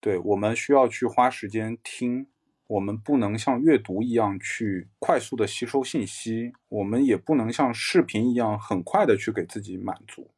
[0.00, 2.28] 对我们需要去花时间听，
[2.68, 10.30] 我们不能像阅读一样去快速的吸收信息，我们也不能像视频一样很快的去给自己满足。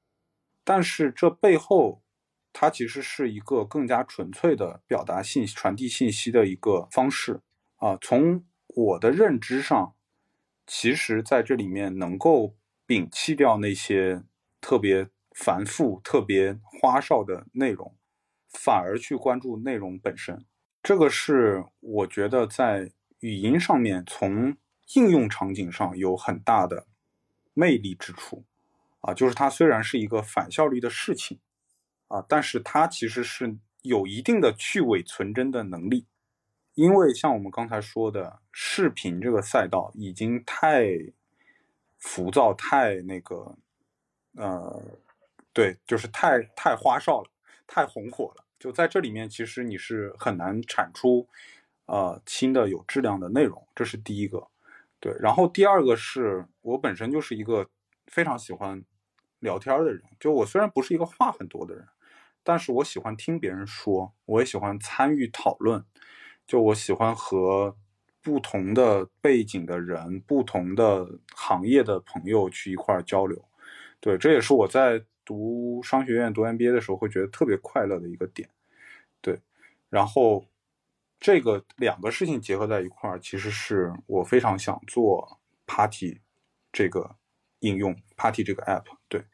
[0.62, 2.02] 但是这背后，
[2.52, 7.40] 它其实是一个更加纯粹的表达信息、传递信息的一个方式
[7.76, 7.98] 啊。
[8.00, 9.94] 从我的认知上，
[10.68, 12.54] 其实在这里面能够
[12.86, 14.22] 摒弃掉那些
[14.60, 17.96] 特别繁复、特别花哨的内容，
[18.48, 20.44] 反而去关注内容本身。
[20.82, 24.56] 这个是我觉得在语音上面从
[24.94, 26.86] 应用场景上有很大的
[27.54, 28.44] 魅力之处
[29.00, 31.38] 啊，就是它虽然是一个反效率的事情。
[32.12, 36.08] 啊，但是它其实是有一定的去伪存真的能力，
[36.74, 40.88] 因为像我们刚才说的，视频这个赛道已经太
[41.98, 43.56] 浮躁、太那个，
[44.34, 44.82] 呃，
[45.52, 47.30] 对，就是太太花哨了，
[47.64, 48.44] 太红火了。
[48.60, 51.26] 就在这里面，其实你是很难产出
[51.86, 54.46] 呃新的有质量的内容，这是第一个。
[55.00, 57.66] 对，然后第二个是我本身就是一个
[58.06, 58.84] 非常喜欢
[59.38, 61.84] 聊天的人，就我虽然不是一个话很多的人。
[62.42, 65.84] 但是我喜欢听别人说，我也喜欢参与讨论，
[66.46, 67.76] 就我喜欢和
[68.22, 73.42] 不同的背景的人、不同的行业的朋友去一块交流。
[74.00, 78.50] 对，这也是我在读商学院、读 MBA 的时候会觉得特别快乐的一个点。
[79.20, 79.40] 对，
[79.88, 80.44] 然后
[81.20, 86.20] 这个两个事情结合在一块儿，其实是我非常想做 Party
[86.72, 87.14] 这个
[87.60, 88.86] 应用，Party 这个 App。
[89.08, 89.24] 对，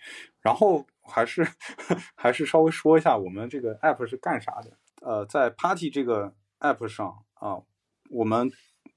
[0.41, 0.87] 然后。
[1.09, 1.47] 还是
[2.17, 4.77] 还是稍微说一下我们这个 app 是干啥的。
[5.03, 7.63] 呃，在 Party 这个 app 上啊，
[8.11, 8.51] 我们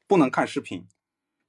[0.08, 0.88] 不能看视频，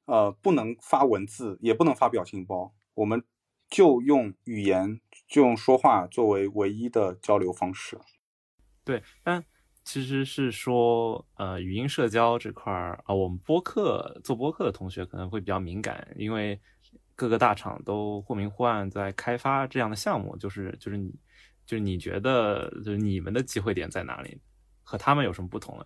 [0.05, 3.24] 呃，不能发文字，也不能发表情包，我们
[3.71, 7.99] 就用语言，就用说话作为唯一的交流方式。
[8.85, 9.43] 对，但
[9.85, 16.61] 其实是说，呃，语音社交这块儿啊，我们播客做播客的同学可能会比较敏感，因为。
[17.16, 21.14] 各个大厂都或明或暗在开发这样的项目，就是就是你，
[21.66, 24.41] 就是你觉得就是你们的机会点在哪里，
[24.83, 25.85] 和他们有什么不同呢？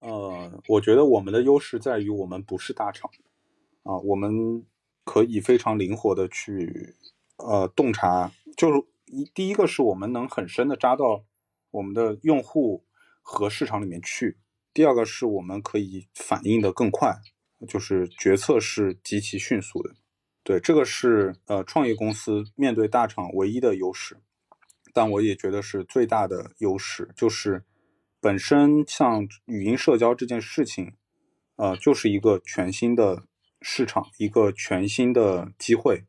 [0.00, 3.08] 呃，我觉得我们的优势在于我们不是大厂，
[3.84, 4.66] 啊，我们
[5.04, 6.96] 可以非常灵活的去
[7.46, 11.24] 呃洞察，就是一第一个是我们能很深的扎到
[11.70, 12.84] 我们的用户
[13.20, 14.38] 和市场里面去，
[14.72, 17.14] 第二个是我们可以反应的更快，
[17.68, 19.94] 就是决策是极其迅速的。
[20.44, 24.16] 对，这个是呃创业公司面对大厂唯一的优势，
[24.92, 27.64] 但我也觉得是最大的优势，就是
[28.20, 30.94] 本身像语音社交这件事情，
[31.56, 33.22] 呃，就是一个全新的
[33.60, 36.04] 市场，一个全新的机会，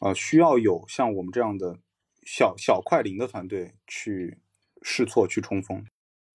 [0.00, 1.78] 呃，需要有像我们这样的
[2.24, 4.38] 小小快灵的团队去
[4.82, 5.84] 试错、去冲锋。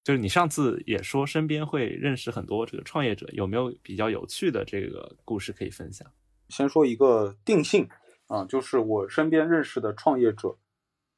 [0.03, 6.05] 就是你上次也说身边会认识很多这个创业者，有没有比较有趣的这个故事可以分享？
[6.49, 7.87] 先说一个定性
[8.27, 10.57] 啊，就是我身边认识的创业者，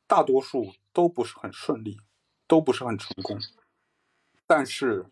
[0.06, 1.98] 大多数都不是很顺利，
[2.48, 3.40] 都不是很成功，
[4.46, 5.08] 但是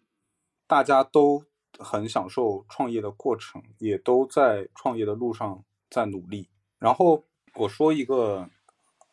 [0.68, 1.44] 大家都
[1.80, 6.48] 很享受创业的过程，也都在创业的路上在努力。
[6.84, 7.24] 然后
[7.56, 8.46] 我说一个，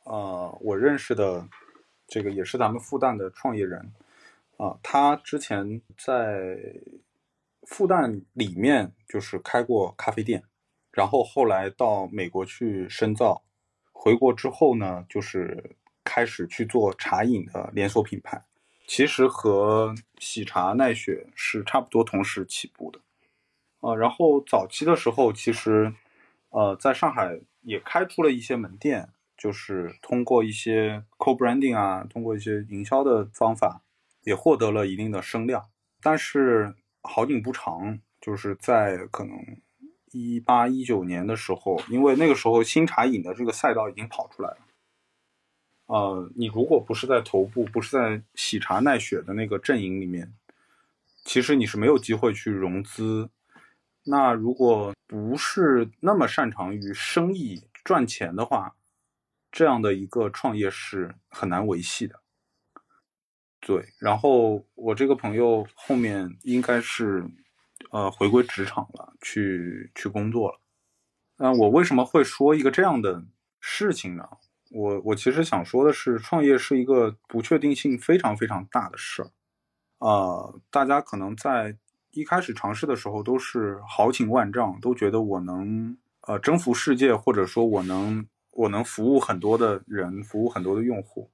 [0.03, 1.49] 呃，我认识的
[2.09, 3.81] 这个也是咱们复旦的创业人
[4.57, 6.59] 啊，他之前在
[7.69, 10.43] 复旦里面就是开过咖啡店。
[10.91, 13.41] 然后后来到美国去深造，
[13.93, 18.43] 回国之后呢，就是开始去做茶饮的连锁品牌，
[18.89, 22.99] 其实和喜茶、奈雪是差不多同时起步的，
[23.79, 25.95] 呃，然后早期的时候，其实，
[26.49, 33.83] 呃，在上海也开出了一些门店，就是通过一些 co-branding 啊，通过一些营销的方法，
[34.23, 35.69] 也获得了一定的声量，
[36.03, 39.35] 但是好景不长，就是在可能。
[40.13, 44.59] 一八一九年的时候，因为那个时候新茶饮的这个赛道已经跑出来了。
[45.87, 50.35] 呃，你如果不是在头部，不是在喜茶、奈雪的那个阵营里面，
[51.25, 53.31] 其实你是没有机会去融资。
[54.05, 58.75] 那如果不是那么擅长于生意赚钱的话，
[59.53, 62.21] 这样的一个创业是很难维系的。
[63.61, 67.25] 对，然后我这个朋友后面应该是
[67.91, 70.61] 呃回归职场了，去去工作了。
[71.37, 73.23] 那我为什么会说一个这样的
[73.61, 74.27] 事情呢？
[74.71, 79.31] 我我其实想说的是，创业是一个不确定性非常非常大的事儿。
[79.99, 81.77] 啊，大家可能在
[82.13, 91.31] 一开始尝试的时候都是豪情万丈，都觉得我能呃征服世界，或者说我能我能服务很多的人，服务很多的用户。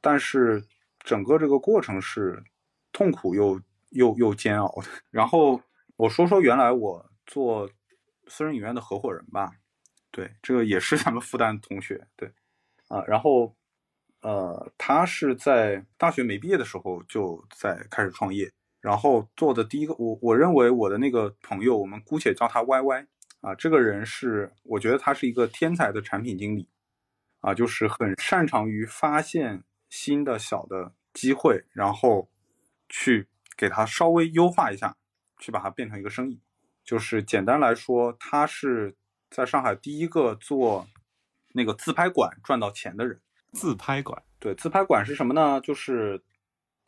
[0.00, 0.64] 但是
[1.00, 2.42] 整个这个过程是
[2.92, 4.88] 痛苦又又又煎熬的。
[5.10, 5.60] 然后
[5.96, 7.68] 我说说原来我做
[8.28, 9.50] 私人影院的合伙人吧，
[10.10, 12.32] 对，这个也是咱们复旦同学，对。
[12.88, 13.56] 啊，然后，
[14.20, 18.52] 呃，他是在大学没毕业的时候就在开始创业，
[18.84, 23.06] 然后做的第一个，我我认为我的那个朋友，我们姑且叫他 Y Y，
[23.40, 26.68] 啊，这个人是，我觉得他是一个天才的产品经理，
[27.40, 32.28] 啊，就是很擅长于发现新的小的机会，然后
[32.90, 33.26] 去
[33.56, 34.94] 给他稍微优化一下，
[35.38, 36.38] 去把它变成一个生意，
[36.84, 38.94] 就是简单来说，他是
[39.30, 40.86] 在上海第一个做。
[41.56, 43.20] 那个自拍馆赚到钱的人，
[43.52, 45.60] 自拍馆对自拍馆是什么呢？
[45.60, 46.20] 就是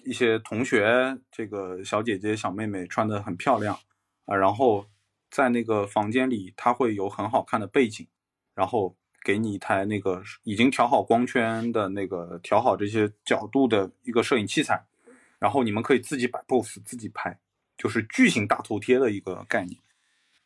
[0.07, 3.77] 一些同学，这个小姐姐、小妹妹穿的很漂亮
[4.25, 4.87] 啊，然后
[5.31, 8.07] 在那个房间里，它会有很好看的背景，
[8.55, 14.87] 然后给你一台那个已经调好光圈的那个调好这些角度的一个摄影器材，
[15.39, 17.39] 然后你们可以自己摆 pose，自己拍，
[17.77, 19.81] 就是巨型大头贴的一个概念。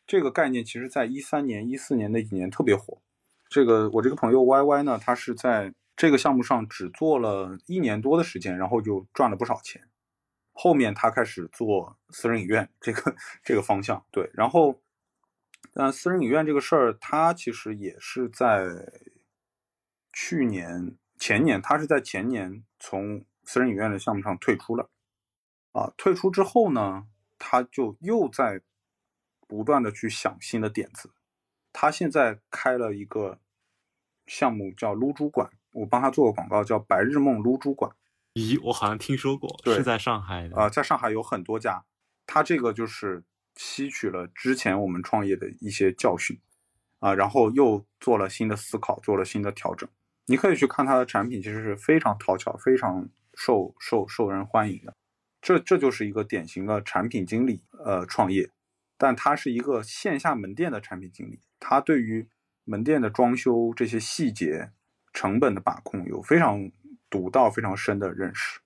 [0.07, 2.97] 这个概念其实在一三年、一四年那几年特别火。
[3.47, 9.87] 这个我这个朋友 Y Y 呢，他是在这个项目上只做了一年多的时间，然后就赚了不少钱。
[10.51, 14.27] 后面他开始做私人影院这个这个方向，对。
[14.33, 14.81] 然后，
[15.73, 18.67] 但私人影院这个事儿，他其实也是在
[20.11, 24.89] 去年前年，他是在前年从私人影院的项目上退出了。
[25.73, 27.05] 啊，退出之后呢，
[27.37, 28.63] 他就又在
[29.47, 31.13] 不断的去想新的点子。
[31.71, 33.39] 他现在开了一个
[34.25, 37.91] 项目叫撸猪馆，我帮他做过广告，叫白日梦撸猪馆。
[38.35, 41.83] 咦，我好像听说过，是在上海的啊，在上海有很多家。
[42.25, 43.23] 他这个就是
[43.55, 46.39] 吸取了之前我们创业的一些教训
[46.99, 49.89] 啊，然后又做了新的思考，做了新的调整。
[50.27, 54.95] 你可以去看他的产品，其实是非常讨巧，非常受受受人欢迎的。
[55.41, 58.49] 这这就是一个典型的产品经理呃创业，
[58.97, 61.39] 但他是一个线下门店的产品经理。
[61.59, 62.29] 他对于
[62.63, 64.71] 门店的装修这些细节、
[65.13, 66.71] 成本的把控有非常
[67.09, 68.59] 独到、非常深的认识。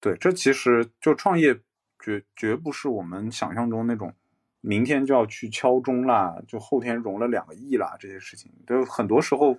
[0.00, 1.58] 对，这其实就创业
[1.98, 4.14] 绝绝不是我们想象中那种
[4.60, 8.52] 明天就要去敲钟啦，就后天融了两个亿啦这些事情。
[8.66, 9.58] 就很多时候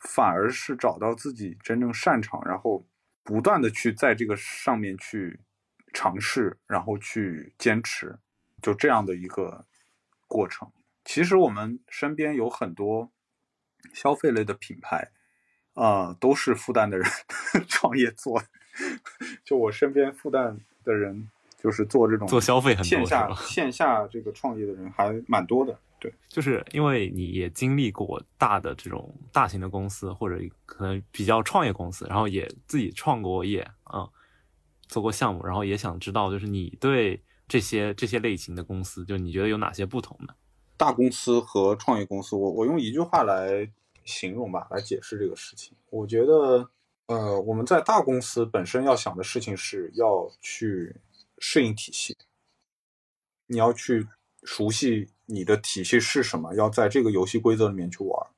[0.00, 2.86] 反而是找到自己真正擅长，然后
[3.22, 5.40] 不断的去在这个上面去
[5.92, 8.18] 尝试，然后去坚持，
[8.62, 9.66] 就这样的一个
[10.28, 10.70] 过程。
[11.04, 13.10] 其实我们身边有很多
[13.92, 15.10] 消费类的品牌，
[15.76, 17.06] 啊，都是复旦的人
[17.68, 18.42] 创业做。
[19.44, 21.30] 就我身边复旦的人，
[21.62, 25.78] 就是做这种做消费很多线下线下这个创业的人还蛮多的。
[25.98, 34.06] 对，就是因为你也经历过大的这种大型的公司，或者可能比较创业公司，然后也自己创过业啊，
[34.88, 40.34] 做过项目，然后也想知道，就是你对这些这些类型的公司，就你觉得有哪些不同呢？
[40.76, 43.66] 大公司和创业公司，我我用一句话来
[44.06, 45.76] 形容吧，来解释这个事情。
[45.90, 46.70] 我觉得，
[47.06, 50.96] 呃，我们在大公司本身要想的事情是要去
[51.38, 52.16] 适应体系，
[53.46, 54.08] 你要去
[54.44, 58.30] 熟悉你的体系是什么，要在这个游戏规则里面去玩。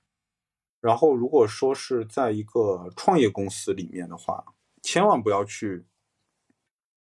[0.81, 4.45] 然后，如果说是在一个创业公司里面的话，
[4.83, 5.85] 千万不要去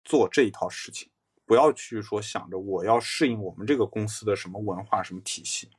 [0.04, 1.08] 做这一套事情。
[1.44, 5.70] 不要去说想着我要适应我们这个公司的什么文化、什么体系，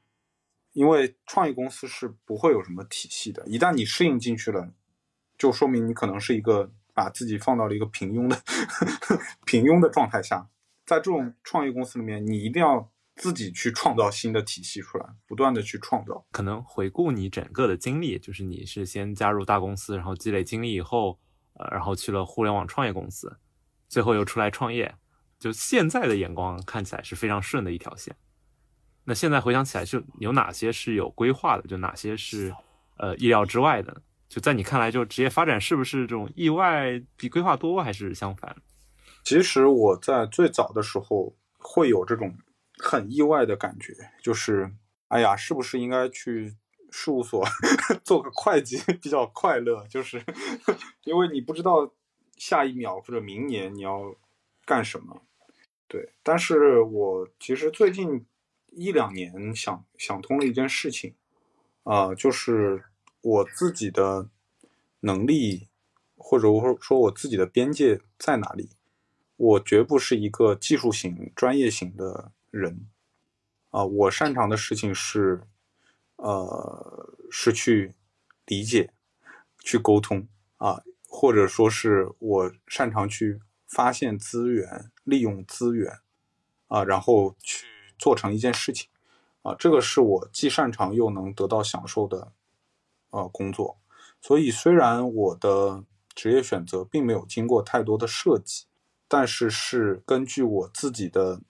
[0.74, 3.44] 因为创业公司是不会有什么体系的。
[3.48, 4.74] 一旦你适应进去了，
[5.38, 8.42] 就说明你可能是一个把自己放到了一个平庸的
[9.46, 10.50] 平庸的状态下。
[10.86, 16.26] 在这种创业公司里面，你一定要自己去创造新的体系出来，不断的去创造。
[16.32, 21.20] 可能回顾你整个的经历，就是你是先加入大公司，然后积累经历以后，
[21.54, 23.38] 呃，然后去了互联网创业公司，
[23.88, 24.96] 最后又出来创业。
[25.38, 28.16] 就现在的眼光看起来是非常顺的一条线，
[29.10, 32.54] 那现在回想起来，就有哪些是有规划的，就哪些是
[32.98, 34.04] 呃意料之外的？
[34.28, 38.56] 就在你看来，就职业发展是不是这种意外比规划多，还是相反？
[39.24, 42.38] 其实我在最早的时候会有这种
[42.78, 44.72] 很意外的感觉，就是
[45.08, 46.56] 哎呀，是不是应该去
[46.92, 47.44] 事务所
[48.06, 50.24] 做个会计比较快乐，就是
[51.04, 51.92] 因为你不知道
[52.38, 54.04] 下一秒或者明年你要
[54.66, 55.20] 干什么。
[55.88, 58.24] 对，但是我其实最近
[58.72, 61.16] 一两年想想通了一件事情，
[61.84, 62.84] 啊，就是
[63.22, 64.30] 我自己的
[65.02, 65.68] 能力
[66.16, 68.70] 或者我说我自己的边界在哪里？
[69.36, 72.88] 我绝不是一个技术型、专业型的人，
[73.70, 75.44] 啊，我擅长的事情是。
[76.22, 77.96] 呃，是去
[78.46, 78.92] 理解、
[79.60, 83.40] 去沟通啊，或者说是我擅长去
[83.70, 86.00] 发现资源、利用资源
[86.68, 87.66] 啊，然后去
[88.00, 88.90] 做成一件事情
[89.44, 92.32] 啊，这个是我既擅长又能得到享受的
[93.12, 93.78] 呃工作。
[94.20, 95.84] 所以，虽然我的
[96.16, 98.66] 职业选择并没有经过太多的设计，
[99.08, 101.42] 但是是根据我自己的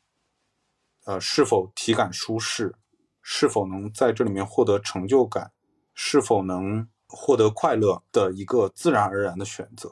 [1.05, 2.75] 呃是否体感舒适。
[3.21, 5.51] 是否能在这里面获得成就感，
[5.93, 9.91] 是否能获得快乐的一个自然而然的选择？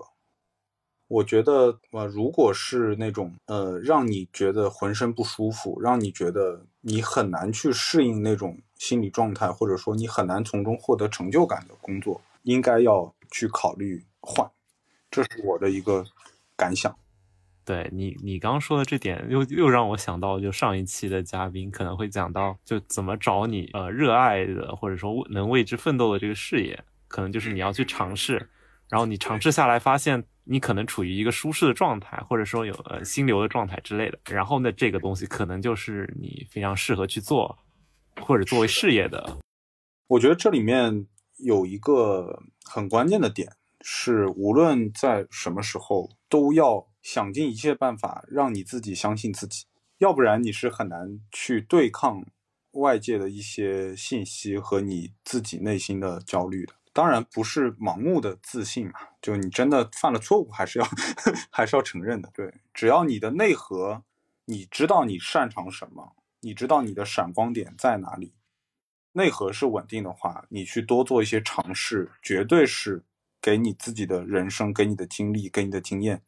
[1.08, 14.50] 我觉得，呃，如果是那种呃让你觉得浑身不舒服，让你觉得你很难去适应那种心理状态，或者说你很难从中获得成就感的工作，应该要去考虑换。
[15.10, 16.06] 这是我的一个
[16.58, 16.94] 感想。
[17.64, 28.50] 对你，你刚刚说的这点又又让我想到，就上一期的嘉宾可能会讲到，就怎么找你呃热爱的或者说能为之奋斗的这个事业，可能就是你要去尝试，
[28.90, 37.58] 然后你尝试下来发现你可能处于一个舒适的状态，或者说有呃心流的状态之类的，然后呢这个东西可能就是你非常适合去做
[38.22, 39.38] 或者作为事业的。
[40.08, 46.88] 我觉得这里面有一个很关键的点是，无论在什么时候都要。
[47.04, 49.64] 想尽一切办法让你自己相信自己，
[50.00, 52.22] 要不然你是很难去对抗
[52.72, 56.74] 外界的一些信息和你自己内心的焦虑的。
[56.92, 58.94] 当然不是盲目的自信嘛，
[59.28, 60.88] 就你真的犯了错误，还是要
[61.52, 62.32] 还是要承认的。
[62.34, 64.02] 对，只要你的内核，
[64.46, 68.32] 你知道你擅长什么，你知道你的闪光点在哪里，
[69.12, 73.04] 内核是稳定的话，你去多做一些尝试，绝对是
[73.42, 76.22] 给你自己的人生、给你的经历、给你的经验。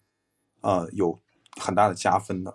[0.59, 1.17] 呃，有
[1.55, 2.53] 很大的加分的，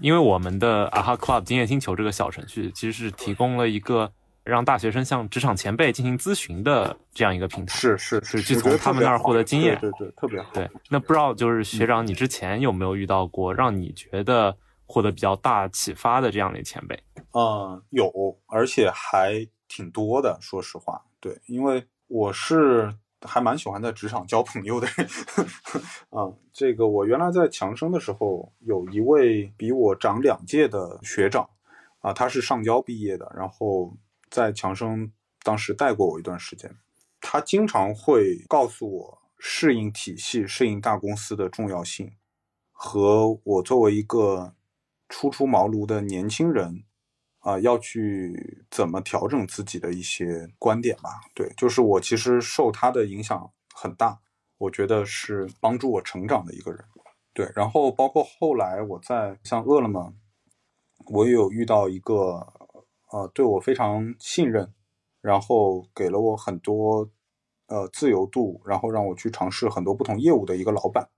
[0.00, 4.12] 因为我们的 AHA Club 经验星球这个小程序其实是提供了一个
[4.46, 10.50] 让大学生向职场前辈进行咨询的这样一个平台，是是是去从他们那儿获得经验，对对，特别好。
[10.54, 16.96] 对，那不知道就是学长，你之前有没有遇到过让你觉得获得比较大启发的这样的前辈？
[17.32, 18.10] 嗯，有，
[18.46, 20.38] 而且还挺多的。
[20.40, 22.94] 说实话，对，因为我是。
[23.22, 25.08] 还蛮喜欢在职场交朋友的，人。
[26.10, 31.48] 嗯， 这个我原来在强生的时候，有一位比我长两届的学长，
[32.02, 33.92] 啊，他是上交毕业的，然后
[34.30, 35.12] 在强生
[35.42, 36.74] 当时带过我一段时间，
[37.20, 42.12] 他经常会告诉我适应体系、适应大公司的重要性，
[42.72, 44.54] 和我作为一个
[45.08, 46.84] 初出茅庐的年轻人。
[47.40, 51.20] 啊，要去怎么调整自己的一些观点吧？
[51.32, 54.18] 对，就是我其实受他的影响很大，
[54.58, 56.84] 我觉得是帮助我成长的一个人。
[57.32, 60.12] 对，然后包括后来我在像饿了么，
[61.04, 62.52] 我也有遇到一个
[63.10, 64.72] 呃对我非常信任，
[65.20, 67.10] 然后给了我很多
[67.66, 71.08] 呃自由度，然后让我去尝试很多不同业务的一个老板。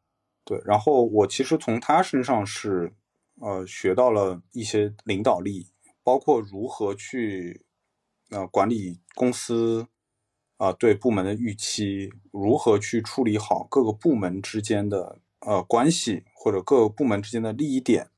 [0.44, 2.94] 对，然后我其实从他身上是
[3.40, 5.68] 呃学到了一些领导力。
[6.04, 7.66] 包括如何去
[8.30, 9.88] 呃管理公司
[10.56, 18.08] 啊，对部门的预期，如何去处理好各个部门之间的呃关系，或者各个部门之间的利益点，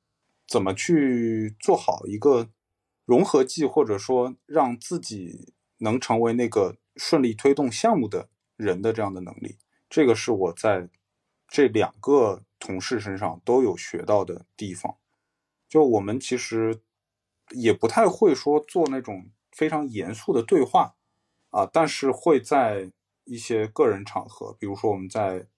[0.47, 2.51] 怎么去做好一个
[3.11, 9.59] 融合剂，或者说让自己能成为那个顺利推动项目的人的这样的能力，
[9.89, 10.89] 这个是我在
[11.49, 14.97] 这两个同事身上都有学到的地方。
[15.69, 16.81] 就我们其实。
[17.53, 20.95] 也不太会说做那种非常严肃的对话，
[21.51, 22.93] 啊，但是会在
[23.25, 25.49] 一些个人场合，比如说我们在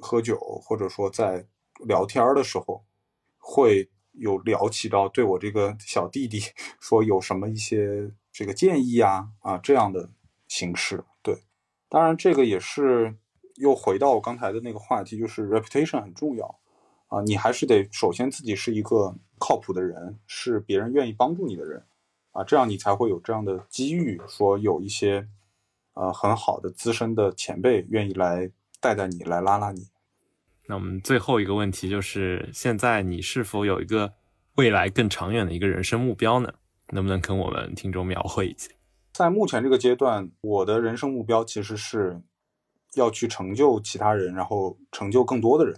[0.00, 1.48] 喝酒或者说在
[1.84, 2.84] 聊天的时候，
[3.36, 3.90] 会
[4.20, 6.40] 有聊起到对我这个小弟弟
[6.78, 10.08] 说有什么一些这个建议啊啊这样的
[10.46, 11.02] 形式。
[11.22, 11.36] 对，
[11.88, 13.16] 当然这个也是
[13.56, 16.60] 又回到我刚才的那个话题，就是 reputation 很重要
[17.08, 19.16] 啊，你还是得首先自己是一个。
[19.42, 21.82] 靠谱的人是别人愿意帮助你的人，
[22.32, 25.26] 啊，这样你才会有这样的机遇，说有一些，
[25.94, 28.50] 呃，很好的资深的前辈愿意来
[28.82, 29.88] 带带你，来拉拉你。
[30.70, 34.14] 那我们最后一个问题就是，现在你是否有一个
[34.54, 36.54] 未来更长远的一个人生目标呢？
[36.90, 38.70] 能不能跟我们听众描绘一下？
[39.12, 42.22] 在目前这个阶段，我的人生目标其实是
[42.94, 45.76] 要去成就其他人，然后成就更多的人。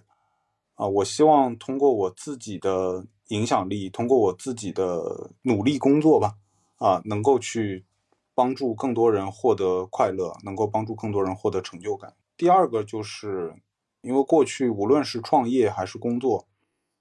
[0.75, 6.35] 啊，我希望通过我自己的影响力，通过我自己的努力工作吧，
[6.77, 7.87] 啊，能够去
[8.35, 12.13] 帮助更多人获得快乐，能够帮助更多人获得成就感。
[12.37, 13.55] 第二个就是，
[14.03, 16.47] 因为过去无论是创业还是工作，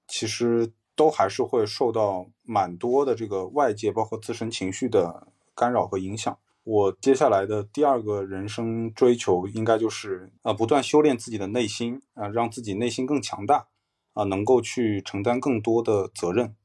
[0.07, 5.27] 其实都还是会受到蛮多的这个外界，包括自身情绪的。
[5.53, 13.67] 干扰和影响，我接下来的第二个人生追求应该就是啊，不断修炼自己的内心啊，让自己内心更强大
[14.13, 16.55] 啊，能够去承担更多的责任。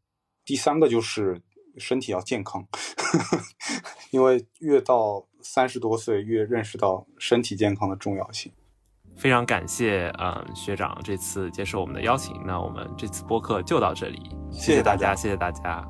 [0.46, 1.42] 第三个就是
[1.76, 2.66] 身体要健康，
[4.12, 8.50] 因为越到三十多岁，越认识到身体健康的重要性。
[9.16, 15.82] 非常感谢嗯学长这次接受我们的邀请，那我们这次播客就到这里，谢谢大家，谢谢大家。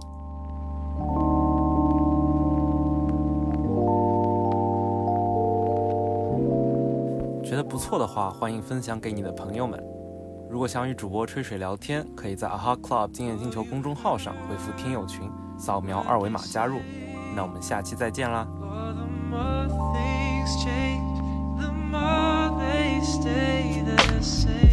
[7.45, 9.83] 觉得不错的话，欢迎分享给你的朋友们。
[10.49, 16.79] 如果想与主播吹水聊天，可以在 AHA Club 经验星球公众号上回复“听友群”，扫描二维码加入。
[17.35, 18.47] 那我们下期再见啦！
[23.07, 24.66] stay the same.